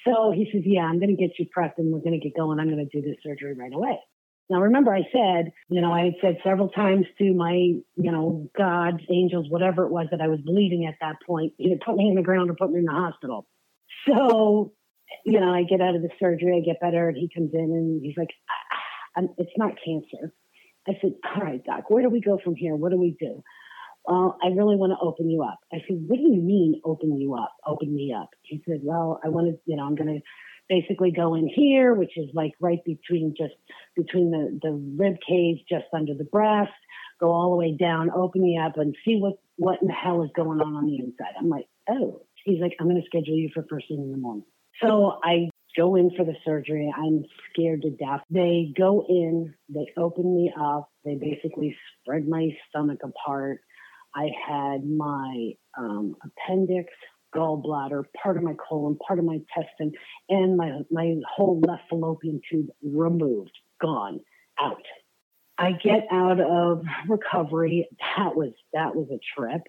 So 0.06 0.32
he 0.34 0.48
says, 0.52 0.62
yeah, 0.66 0.82
I'm 0.82 0.98
going 0.98 1.16
to 1.16 1.20
get 1.20 1.38
you 1.38 1.46
prepped 1.46 1.78
and 1.78 1.92
we're 1.92 2.00
going 2.00 2.18
to 2.18 2.22
get 2.22 2.36
going. 2.36 2.60
I'm 2.60 2.68
going 2.68 2.86
to 2.86 3.00
do 3.00 3.06
this 3.06 3.16
surgery 3.22 3.54
right 3.54 3.72
away. 3.72 3.98
Now, 4.50 4.60
remember, 4.60 4.94
I 4.94 5.02
said, 5.10 5.52
you 5.70 5.80
know, 5.80 5.90
I 5.90 6.04
had 6.04 6.14
said 6.20 6.36
several 6.44 6.68
times 6.68 7.06
to 7.18 7.32
my, 7.32 7.52
you 7.52 7.82
know, 7.96 8.50
gods, 8.56 8.98
angels, 9.10 9.46
whatever 9.48 9.86
it 9.86 9.90
was 9.90 10.08
that 10.10 10.20
I 10.20 10.28
was 10.28 10.40
bleeding 10.44 10.86
at 10.86 10.96
that 11.00 11.16
point, 11.26 11.54
either 11.58 11.76
put 11.84 11.96
me 11.96 12.08
in 12.08 12.14
the 12.14 12.22
ground 12.22 12.50
or 12.50 12.54
put 12.54 12.70
me 12.70 12.80
in 12.80 12.84
the 12.84 12.92
hospital. 12.92 13.46
So, 14.06 14.72
you 15.24 15.40
know, 15.40 15.54
I 15.54 15.62
get 15.62 15.80
out 15.80 15.94
of 15.94 16.02
the 16.02 16.10
surgery, 16.20 16.60
I 16.62 16.64
get 16.64 16.80
better, 16.80 17.08
and 17.08 17.16
he 17.16 17.30
comes 17.34 17.52
in 17.54 17.60
and 17.60 18.02
he's 18.02 18.16
like, 18.18 18.30
ah, 19.16 19.22
it's 19.38 19.56
not 19.56 19.72
cancer. 19.82 20.34
I 20.86 20.92
said, 21.00 21.14
all 21.24 21.42
right, 21.42 21.64
doc, 21.64 21.88
where 21.88 22.02
do 22.02 22.10
we 22.10 22.20
go 22.20 22.38
from 22.44 22.54
here? 22.54 22.76
What 22.76 22.92
do 22.92 22.98
we 22.98 23.16
do? 23.18 23.42
Well, 24.04 24.36
I 24.44 24.48
really 24.48 24.76
want 24.76 24.92
to 24.92 24.98
open 25.00 25.30
you 25.30 25.42
up. 25.42 25.58
I 25.72 25.78
said, 25.88 25.96
what 26.06 26.16
do 26.18 26.22
you 26.22 26.42
mean 26.42 26.82
open 26.84 27.18
you 27.18 27.34
up? 27.34 27.54
Open 27.66 27.94
me 27.94 28.14
up. 28.14 28.28
He 28.42 28.62
said, 28.68 28.80
well, 28.82 29.18
I 29.24 29.28
want 29.30 29.46
to, 29.46 29.58
you 29.64 29.76
know, 29.76 29.84
I'm 29.84 29.94
going 29.94 30.14
to 30.14 30.20
basically 30.68 31.10
go 31.10 31.34
in 31.34 31.48
here, 31.48 31.94
which 31.94 32.12
is 32.16 32.28
like 32.34 32.52
right 32.60 32.80
between 32.84 33.34
just 33.36 33.54
between 33.96 34.30
the, 34.30 34.58
the 34.62 34.72
rib 34.72 35.16
cage, 35.26 35.58
just 35.68 35.86
under 35.92 36.14
the 36.14 36.24
breast, 36.24 36.72
go 37.20 37.30
all 37.30 37.50
the 37.50 37.56
way 37.56 37.76
down, 37.76 38.10
open 38.10 38.42
me 38.42 38.58
up 38.58 38.76
and 38.76 38.96
see 39.04 39.16
what, 39.16 39.34
what 39.56 39.80
in 39.80 39.88
the 39.88 39.94
hell 39.94 40.22
is 40.22 40.30
going 40.34 40.60
on 40.60 40.74
on 40.74 40.86
the 40.86 40.96
inside. 40.96 41.34
I'm 41.38 41.48
like, 41.48 41.66
oh, 41.88 42.22
he's 42.44 42.60
like, 42.60 42.72
I'm 42.80 42.88
going 42.88 43.00
to 43.00 43.06
schedule 43.06 43.36
you 43.36 43.50
for 43.54 43.64
first 43.68 43.88
thing 43.88 43.98
in 43.98 44.10
the 44.10 44.18
morning. 44.18 44.44
So 44.82 45.18
I 45.22 45.48
go 45.76 45.96
in 45.96 46.10
for 46.16 46.24
the 46.24 46.34
surgery. 46.44 46.92
I'm 46.96 47.24
scared 47.50 47.82
to 47.82 47.90
death. 47.90 48.20
They 48.30 48.72
go 48.76 49.04
in, 49.08 49.54
they 49.68 49.86
open 49.96 50.34
me 50.34 50.52
up, 50.58 50.90
they 51.04 51.14
basically 51.14 51.76
spread 52.00 52.28
my 52.28 52.50
stomach 52.68 53.00
apart. 53.04 53.60
I 54.14 54.28
had 54.46 54.84
my 54.88 55.52
um, 55.76 56.14
appendix 56.22 56.92
gallbladder, 57.34 58.04
part 58.22 58.36
of 58.36 58.42
my 58.42 58.54
colon, 58.68 58.96
part 58.96 59.18
of 59.18 59.24
my 59.24 59.34
intestine, 59.34 59.92
and 60.28 60.56
my 60.56 60.80
my 60.90 61.14
whole 61.34 61.60
left 61.66 61.82
fallopian 61.90 62.40
tube 62.50 62.68
removed, 62.82 63.50
gone, 63.80 64.20
out. 64.60 64.82
I 65.56 65.72
get 65.72 66.06
out 66.10 66.40
of 66.40 66.84
recovery. 67.08 67.88
That 68.16 68.34
was 68.34 68.52
that 68.72 68.94
was 68.94 69.08
a 69.10 69.20
trip. 69.38 69.62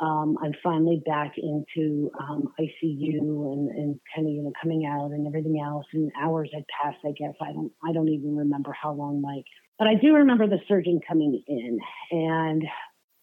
Um, 0.00 0.36
I'm 0.40 0.52
finally 0.62 1.02
back 1.04 1.32
into 1.36 2.08
um, 2.20 2.52
ICU 2.60 3.18
and, 3.18 3.68
and 3.70 4.00
kind 4.14 4.28
of 4.28 4.32
you 4.32 4.42
know 4.42 4.52
coming 4.62 4.86
out 4.86 5.10
and 5.10 5.26
everything 5.26 5.60
else. 5.60 5.86
And 5.92 6.12
hours 6.20 6.50
had 6.54 6.64
passed. 6.80 6.98
I 7.04 7.12
guess 7.18 7.34
I 7.40 7.52
don't 7.52 7.72
I 7.84 7.92
don't 7.92 8.08
even 8.08 8.36
remember 8.36 8.72
how 8.80 8.92
long. 8.92 9.22
Like, 9.22 9.44
but 9.78 9.88
I 9.88 9.94
do 9.94 10.14
remember 10.14 10.46
the 10.46 10.60
surgeon 10.68 11.00
coming 11.06 11.42
in 11.48 11.78
and 12.12 12.64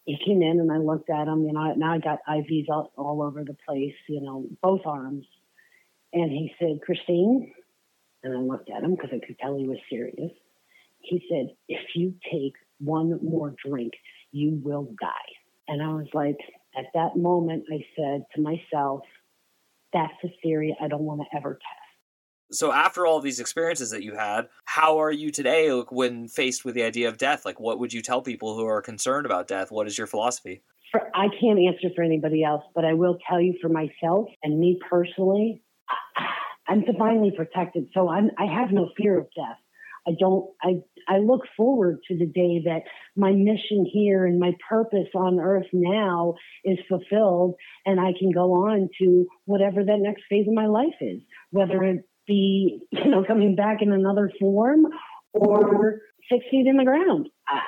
he 0.06 0.16
came 0.24 0.40
in 0.40 0.60
and 0.60 0.70
I 0.70 0.76
looked 0.76 1.10
at 1.10 1.26
him, 1.26 1.44
you 1.44 1.52
know, 1.52 1.74
now 1.74 1.92
I 1.92 1.98
got 1.98 2.20
IVs 2.28 2.66
all, 2.68 2.92
all 2.96 3.22
over 3.22 3.42
the 3.42 3.56
place, 3.68 3.94
you 4.08 4.20
know, 4.20 4.46
both 4.62 4.82
arms. 4.86 5.26
And 6.12 6.30
he 6.30 6.52
said, 6.60 6.80
Christine, 6.80 7.52
and 8.26 8.36
I 8.36 8.40
looked 8.40 8.70
at 8.70 8.82
him 8.82 8.92
because 8.92 9.10
I 9.12 9.24
could 9.24 9.38
tell 9.38 9.56
he 9.56 9.68
was 9.68 9.78
serious. 9.88 10.32
He 11.00 11.22
said, 11.30 11.54
if 11.68 11.80
you 11.94 12.14
take 12.32 12.54
one 12.78 13.18
more 13.22 13.54
drink, 13.64 13.92
you 14.32 14.60
will 14.62 14.92
die. 15.00 15.32
And 15.68 15.82
I 15.82 15.88
was 15.88 16.08
like, 16.12 16.36
at 16.76 16.86
that 16.94 17.16
moment, 17.16 17.64
I 17.72 17.78
said 17.96 18.24
to 18.34 18.42
myself, 18.42 19.00
that's 19.92 20.12
a 20.24 20.28
theory 20.42 20.76
I 20.80 20.88
don't 20.88 21.02
want 21.02 21.20
to 21.20 21.36
ever 21.36 21.54
test. 21.54 22.58
So 22.58 22.72
after 22.72 23.06
all 23.06 23.20
these 23.20 23.40
experiences 23.40 23.90
that 23.90 24.02
you 24.02 24.14
had, 24.14 24.48
how 24.64 24.98
are 25.00 25.10
you 25.10 25.30
today 25.30 25.70
when 25.70 26.28
faced 26.28 26.64
with 26.64 26.74
the 26.74 26.82
idea 26.82 27.08
of 27.08 27.18
death? 27.18 27.44
Like 27.44 27.60
what 27.60 27.78
would 27.78 27.92
you 27.92 28.02
tell 28.02 28.22
people 28.22 28.56
who 28.56 28.66
are 28.66 28.82
concerned 28.82 29.26
about 29.26 29.48
death? 29.48 29.70
What 29.70 29.86
is 29.86 29.96
your 29.96 30.06
philosophy? 30.06 30.62
For, 30.92 31.02
I 31.14 31.28
can't 31.40 31.58
answer 31.58 31.88
for 31.94 32.02
anybody 32.02 32.44
else, 32.44 32.62
but 32.74 32.84
I 32.84 32.94
will 32.94 33.18
tell 33.28 33.40
you 33.40 33.54
for 33.60 33.68
myself 33.68 34.28
and 34.42 34.60
me 34.60 34.78
personally, 34.88 35.62
I'm 36.68 36.84
divinely 36.84 37.32
protected, 37.36 37.88
so 37.94 38.08
I'm, 38.08 38.30
I 38.38 38.46
have 38.46 38.70
no 38.70 38.90
fear 38.96 39.18
of 39.18 39.26
death. 39.34 39.58
I 40.06 40.12
don't. 40.18 40.50
I 40.62 40.82
I 41.08 41.18
look 41.18 41.42
forward 41.56 41.98
to 42.08 42.16
the 42.16 42.26
day 42.26 42.62
that 42.64 42.82
my 43.16 43.32
mission 43.32 43.88
here 43.92 44.24
and 44.24 44.38
my 44.38 44.52
purpose 44.68 45.08
on 45.14 45.40
Earth 45.40 45.66
now 45.72 46.34
is 46.64 46.78
fulfilled, 46.88 47.54
and 47.84 48.00
I 48.00 48.12
can 48.18 48.30
go 48.30 48.52
on 48.68 48.88
to 49.00 49.26
whatever 49.46 49.84
that 49.84 49.98
next 49.98 50.22
phase 50.28 50.46
of 50.46 50.54
my 50.54 50.66
life 50.66 50.94
is, 51.00 51.20
whether 51.50 51.82
it 51.82 52.08
be, 52.26 52.80
you 52.92 53.10
know, 53.10 53.24
coming 53.24 53.56
back 53.56 53.82
in 53.82 53.92
another 53.92 54.30
form 54.38 54.86
or 55.32 56.00
six 56.30 56.44
feet 56.50 56.66
in 56.66 56.76
the 56.76 56.84
ground. 56.84 57.28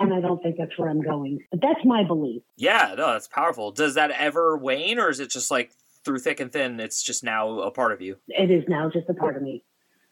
And 0.00 0.14
I 0.14 0.20
don't 0.20 0.42
think 0.42 0.56
that's 0.58 0.76
where 0.76 0.88
I'm 0.88 1.02
going. 1.02 1.40
But 1.50 1.60
that's 1.60 1.84
my 1.84 2.02
belief. 2.02 2.42
Yeah, 2.56 2.94
no, 2.96 3.12
that's 3.12 3.28
powerful. 3.28 3.70
Does 3.70 3.94
that 3.94 4.10
ever 4.12 4.56
wane, 4.56 4.98
or 4.98 5.10
is 5.10 5.20
it 5.20 5.30
just 5.30 5.50
like 5.50 5.70
through 6.08 6.18
thick 6.20 6.40
and 6.40 6.50
thin, 6.50 6.80
it's 6.80 7.02
just 7.02 7.22
now 7.22 7.60
a 7.60 7.70
part 7.70 7.92
of 7.92 8.00
you? 8.00 8.16
It 8.28 8.50
is 8.50 8.64
now 8.66 8.88
just 8.90 9.10
a 9.10 9.14
part 9.14 9.36
of 9.36 9.42
me. 9.42 9.62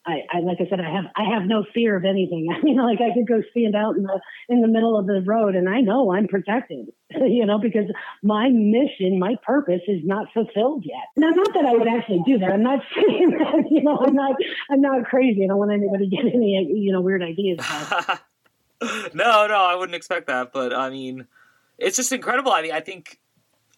I, 0.04 0.20
I 0.30 0.40
like 0.40 0.58
I 0.60 0.68
said, 0.68 0.78
I 0.78 0.92
have 0.92 1.06
I 1.16 1.24
have 1.34 1.48
no 1.48 1.64
fear 1.72 1.96
of 1.96 2.04
anything. 2.04 2.48
I 2.54 2.60
mean, 2.60 2.76
like 2.76 2.98
I 3.00 3.14
could 3.14 3.26
go 3.26 3.40
stand 3.50 3.74
out 3.74 3.96
in 3.96 4.02
the 4.02 4.20
in 4.50 4.60
the 4.60 4.68
middle 4.68 4.98
of 4.98 5.06
the 5.06 5.22
road, 5.24 5.56
and 5.56 5.70
I 5.70 5.80
know 5.80 6.12
I'm 6.12 6.28
protected. 6.28 6.88
you 7.10 7.46
know, 7.46 7.58
because 7.58 7.86
my 8.22 8.50
mission, 8.50 9.18
my 9.18 9.36
purpose, 9.42 9.80
is 9.88 10.02
not 10.04 10.26
fulfilled 10.34 10.84
yet. 10.84 11.08
Now, 11.16 11.30
not 11.30 11.54
that 11.54 11.64
I 11.64 11.72
would 11.72 11.88
actually 11.88 12.22
do 12.26 12.38
that. 12.40 12.52
I'm 12.52 12.62
not 12.62 12.80
saying 12.94 13.30
that. 13.38 13.70
You 13.70 13.82
know, 13.82 13.98
I'm 13.98 14.14
not 14.14 14.36
I'm 14.70 14.82
not 14.82 15.06
crazy. 15.06 15.44
I 15.44 15.46
don't 15.48 15.56
want 15.56 15.72
anybody 15.72 16.10
to 16.10 16.14
get 16.14 16.26
any 16.26 16.70
you 16.74 16.92
know 16.92 17.00
weird 17.00 17.22
ideas. 17.22 17.58
no, 19.14 19.46
no, 19.46 19.64
I 19.64 19.74
wouldn't 19.76 19.96
expect 19.96 20.26
that. 20.26 20.52
But 20.52 20.74
I 20.74 20.90
mean, 20.90 21.26
it's 21.78 21.96
just 21.96 22.12
incredible. 22.12 22.52
I 22.52 22.60
mean, 22.60 22.72
I 22.72 22.80
think 22.80 23.18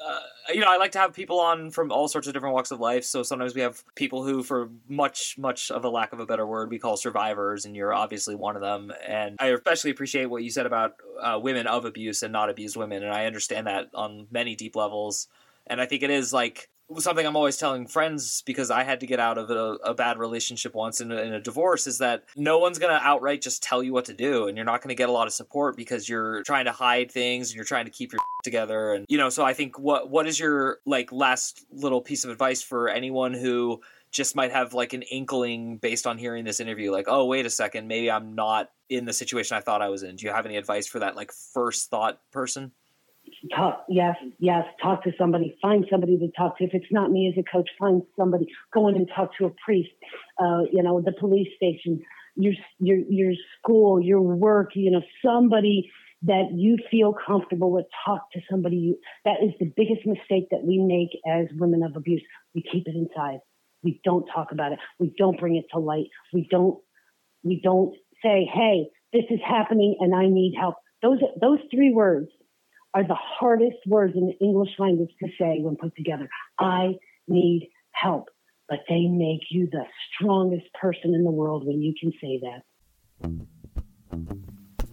uh, 0.01 0.21
you 0.53 0.61
know, 0.61 0.73
I 0.73 0.77
like 0.77 0.93
to 0.93 0.99
have 0.99 1.13
people 1.13 1.41
on 1.41 1.71
from 1.71 1.91
all 1.91 2.07
sorts 2.07 2.29
of 2.29 2.35
different 2.35 2.55
walks 2.55 2.71
of 2.71 2.79
life. 2.79 3.05
So 3.05 3.23
sometimes 3.23 3.55
we 3.55 3.61
have 3.63 3.83
people 3.97 4.25
who, 4.25 4.43
for 4.43 4.71
much, 4.89 5.37
much 5.37 5.71
of 5.71 5.85
a 5.85 5.89
lack 5.89 6.13
of 6.13 6.21
a 6.21 6.27
better 6.27 6.47
word, 6.47 6.71
we 6.71 6.79
call 6.79 6.97
survivors, 6.97 7.65
and 7.65 7.75
you're 7.75 7.93
obviously 7.93 8.37
one 8.37 8.55
of 8.55 8.63
them. 8.63 8.93
And 9.07 9.37
I 9.41 9.49
especially 9.49 9.91
appreciate 9.91 10.27
what 10.27 10.45
you 10.45 10.51
said 10.51 10.67
about 10.67 10.95
uh, 11.21 11.39
women 11.43 11.67
of 11.67 11.85
abuse 11.85 12.23
and 12.23 12.33
not 12.33 12.49
abused 12.49 12.77
women, 12.77 13.03
and 13.03 13.13
I 13.13 13.27
understand 13.27 13.67
that 13.67 13.89
on 13.93 14.29
many 14.31 14.55
deep 14.55 14.77
levels. 14.77 15.27
And 15.67 15.81
I 15.81 15.87
think 15.87 16.03
it 16.03 16.11
is 16.11 16.33
like 16.33 16.69
something 16.97 17.27
I'm 17.27 17.37
always 17.37 17.57
telling 17.57 17.87
friends 17.87 18.43
because 18.43 18.71
I 18.71 18.83
had 18.83 19.01
to 19.01 19.07
get 19.07 19.21
out 19.21 19.39
of 19.39 19.51
a, 19.51 19.75
a 19.85 19.95
bad 19.95 20.19
relationship 20.19 20.75
once 20.75 21.01
in 21.01 21.13
a, 21.13 21.17
in 21.17 21.33
a, 21.35 21.41
divorce 21.41 21.87
is 21.87 21.99
that 21.99 22.25
no 22.37 22.59
one's 22.59 22.79
going 22.79 22.93
to 22.93 23.07
outright 23.07 23.43
just 23.43 23.63
tell 23.63 23.83
you 23.83 23.93
what 23.93 24.07
to 24.07 24.15
do. 24.15 24.49
And 24.49 24.57
you're 24.57 24.67
not 24.67 24.83
going 24.83 24.89
to 24.89 24.95
get 24.95 25.09
a 25.09 25.13
lot 25.13 25.27
of 25.27 25.33
support 25.33 25.77
because 25.77 26.09
you're 26.09 26.43
trying 26.43 26.65
to 26.65 26.73
hide 26.73 27.11
things 27.11 27.51
and 27.51 27.57
you're 27.57 27.65
trying 27.65 27.85
to 27.85 27.91
keep 27.91 28.13
your 28.13 28.21
together. 28.45 28.95
And, 28.95 29.05
you 29.09 29.19
know, 29.19 29.29
so 29.29 29.45
I 29.45 29.55
think 29.55 29.79
what, 29.79 30.11
what 30.11 30.27
is 30.27 30.39
your 30.39 30.79
like 30.87 31.13
last 31.13 31.65
little 31.71 32.01
piece 32.01 32.25
of 32.25 32.31
advice 32.31 32.63
for 32.63 32.89
anyone 32.89 33.35
who 33.35 33.81
just 34.11 34.35
might 34.35 34.53
have 34.53 34.73
like 34.75 34.93
an 34.95 35.03
inkling 35.03 35.77
based 35.77 36.07
on 36.07 36.19
hearing 36.19 36.45
this 36.45 36.61
interview, 36.61 36.91
like, 36.91 37.07
oh, 37.09 37.27
wait 37.27 37.47
a 37.47 37.51
second, 37.51 37.89
maybe 37.89 38.11
I'm 38.11 38.35
not 38.35 38.71
in 38.89 39.05
the 39.05 39.13
situation 39.13 39.57
I 39.57 39.61
thought 39.61 39.83
I 39.83 39.89
was 39.89 40.03
in. 40.03 40.17
Do 40.17 40.27
you 40.27 40.33
have 40.33 40.47
any 40.47 40.57
advice 40.57 40.87
for 40.87 41.01
that 41.01 41.17
like 41.17 41.33
first 41.53 41.91
thought 41.91 42.21
person? 42.33 42.73
Talk 43.55 43.85
yes 43.89 44.17
yes 44.39 44.65
talk 44.83 45.03
to 45.05 45.13
somebody 45.19 45.57
find 45.63 45.87
somebody 45.91 46.19
to 46.19 46.29
talk 46.37 46.59
to. 46.59 46.65
If 46.65 46.71
it's 46.75 46.91
not 46.91 47.11
me 47.11 47.33
as 47.33 47.43
a 47.43 47.51
coach 47.51 47.69
find 47.79 48.03
somebody. 48.19 48.47
Go 48.75 48.89
in 48.89 48.97
and 48.97 49.09
talk 49.15 49.31
to 49.39 49.47
a 49.47 49.51
priest 49.65 49.91
uh, 50.39 50.63
you 50.73 50.83
know 50.83 51.01
the 51.01 51.13
police 51.19 51.49
station 51.57 52.01
your 52.37 52.55
your 52.79 52.99
your 53.09 53.33
school 53.59 54.01
your 54.01 54.23
work 54.23 54.71
you 54.75 54.91
know 54.91 55.03
somebody 55.25 55.91
that 56.23 56.49
you 56.53 56.77
feel 56.91 57.15
comfortable 57.27 57.71
with. 57.71 57.87
Talk 58.05 58.31
to 58.33 58.41
somebody 58.51 58.77
you, 58.77 58.99
that 59.25 59.37
is 59.43 59.53
the 59.61 59.73
biggest 59.77 60.05
mistake 60.05 60.49
that 60.51 60.65
we 60.65 60.79
make 60.79 61.11
as 61.31 61.47
women 61.57 61.83
of 61.83 61.97
abuse. 61.97 62.23
We 62.55 62.63
keep 62.63 62.89
it 62.89 62.95
inside. 62.97 63.39
We 63.83 64.01
don't 64.05 64.27
talk 64.35 64.49
about 64.51 64.73
it. 64.73 64.81
We 64.99 65.15
don't 65.17 65.39
bring 65.39 65.57
it 65.57 65.67
to 65.73 65.79
light. 65.79 66.07
We 66.33 66.49
don't 66.51 66.79
we 67.45 67.61
don't 67.63 67.95
say 68.23 68.51
hey 68.53 68.89
this 69.13 69.25
is 69.31 69.39
happening 69.47 69.97
and 70.01 70.15
i 70.15 70.27
need 70.27 70.55
help. 70.59 70.75
Those 71.03 71.21
those 71.41 71.61
three 71.73 71.93
words 71.93 72.29
are 72.95 73.07
the 73.07 73.17
hardest 73.17 73.79
words 73.87 74.15
in 74.17 74.27
the 74.27 74.45
English 74.45 74.71
language 74.79 75.11
to 75.23 75.29
say 75.39 75.59
when 75.61 75.77
put 75.77 75.95
together. 75.97 76.29
I 76.59 76.95
need 77.27 77.69
help. 77.93 78.29
But 78.69 78.81
they 78.89 79.07
make 79.07 79.41
you 79.51 79.69
the 79.71 79.85
strongest 80.15 80.67
person 80.79 81.15
in 81.15 81.25
the 81.25 81.31
world 81.31 81.67
when 81.67 81.81
you 81.81 81.95
can 81.99 82.13
say 82.21 82.41
that. 82.43 82.63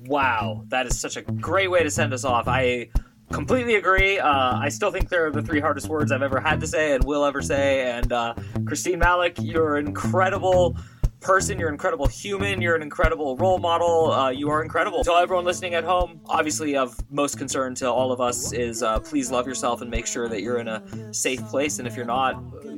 Wow, 0.06 0.64
that 0.68 0.86
is 0.86 0.98
such 0.98 1.18
a 1.18 1.22
great 1.24 1.70
way 1.70 1.84
to 1.84 1.92
send 1.92 2.14
us 2.14 2.24
off. 2.24 2.48
I 2.48 2.90
completely 3.32 3.76
agree. 3.76 4.18
Uh, 4.20 4.58
I 4.58 4.70
still 4.70 4.92
think 4.92 5.10
they're 5.10 5.32
the 5.32 5.42
three 5.42 5.60
hardest 5.60 5.90
words 5.90 6.12
I've 6.12 6.22
ever 6.22 6.40
had 6.40 6.62
to 6.62 6.68
say 6.68 6.94
and 6.94 7.04
will 7.04 7.26
ever 7.26 7.42
say. 7.42 7.90
And 7.92 8.14
uh, 8.14 8.36
Christine 8.66 9.00
Malek, 9.00 9.36
you're 9.42 9.78
incredible 9.78 10.78
person. 11.26 11.58
You're 11.58 11.70
an 11.70 11.74
incredible 11.74 12.06
human. 12.06 12.62
You're 12.62 12.76
an 12.76 12.84
incredible 12.84 13.36
role 13.36 13.58
model. 13.58 14.12
Uh, 14.12 14.30
you 14.30 14.50
are 14.52 14.62
incredible. 14.62 15.04
To 15.04 15.14
everyone 15.14 15.44
listening 15.44 15.74
at 15.74 15.84
home, 15.84 16.22
obviously, 16.28 16.78
of 16.78 16.96
most 17.10 17.40
concern 17.40 17.74
to 17.76 17.92
all 17.92 18.12
of 18.12 18.22
us 18.22 18.54
is 18.54 18.84
uh, 18.84 19.00
please 19.00 19.32
love 19.32 19.48
yourself 19.48 19.82
and 19.82 19.90
make 19.90 20.06
sure 20.06 20.30
that 20.30 20.44
you're 20.44 20.60
in 20.60 20.68
a 20.68 21.14
safe 21.14 21.44
place. 21.48 21.80
And 21.80 21.88
if 21.88 21.96
you're 21.96 22.06
not, 22.06 22.36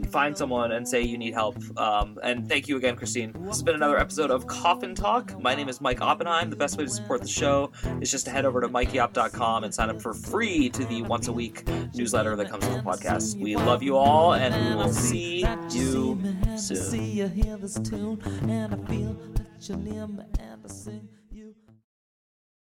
find 0.08 0.38
someone 0.38 0.72
and 0.72 0.88
say 0.88 1.02
you 1.02 1.18
need 1.18 1.34
help. 1.34 1.58
Um, 1.78 2.18
and 2.24 2.48
thank 2.48 2.68
you 2.68 2.78
again, 2.78 2.96
Christine. 2.96 3.34
This 3.34 3.58
has 3.58 3.64
been 3.64 3.76
another 3.76 4.00
episode 4.00 4.32
of 4.32 4.48
Coffin 4.48 4.96
Talk. 4.96 5.40
My 5.42 5.54
name 5.56 5.70
is 5.70 5.82
Mike 5.82 6.02
Oppenheim. 6.02 6.50
The 6.50 6.56
best 6.56 6.78
way 6.78 6.86
to 6.86 6.90
support 6.90 7.22
the 7.22 7.28
show 7.28 7.72
is 8.02 8.10
just 8.12 8.26
to 8.26 8.32
head 8.32 8.46
over 8.46 8.62
to 8.62 8.68
mikeyopp.com 8.70 9.64
and 9.64 9.74
sign 9.74 9.90
up 9.90 10.02
for 10.02 10.14
free 10.14 10.70
to 10.70 10.86
the 10.86 11.02
once 11.04 11.28
a 11.28 11.34
week 11.34 11.68
newsletter 11.94 12.36
that 12.36 12.50
comes 12.50 12.66
with 12.68 12.78
the 12.78 12.82
podcast. 12.84 13.40
We 13.40 13.56
love 13.56 13.84
you 13.84 13.98
all, 13.98 14.34
and 14.34 14.54
we 14.70 14.76
will 14.76 14.94
see 14.94 15.46
you 15.72 16.20
soon. 16.58 18.18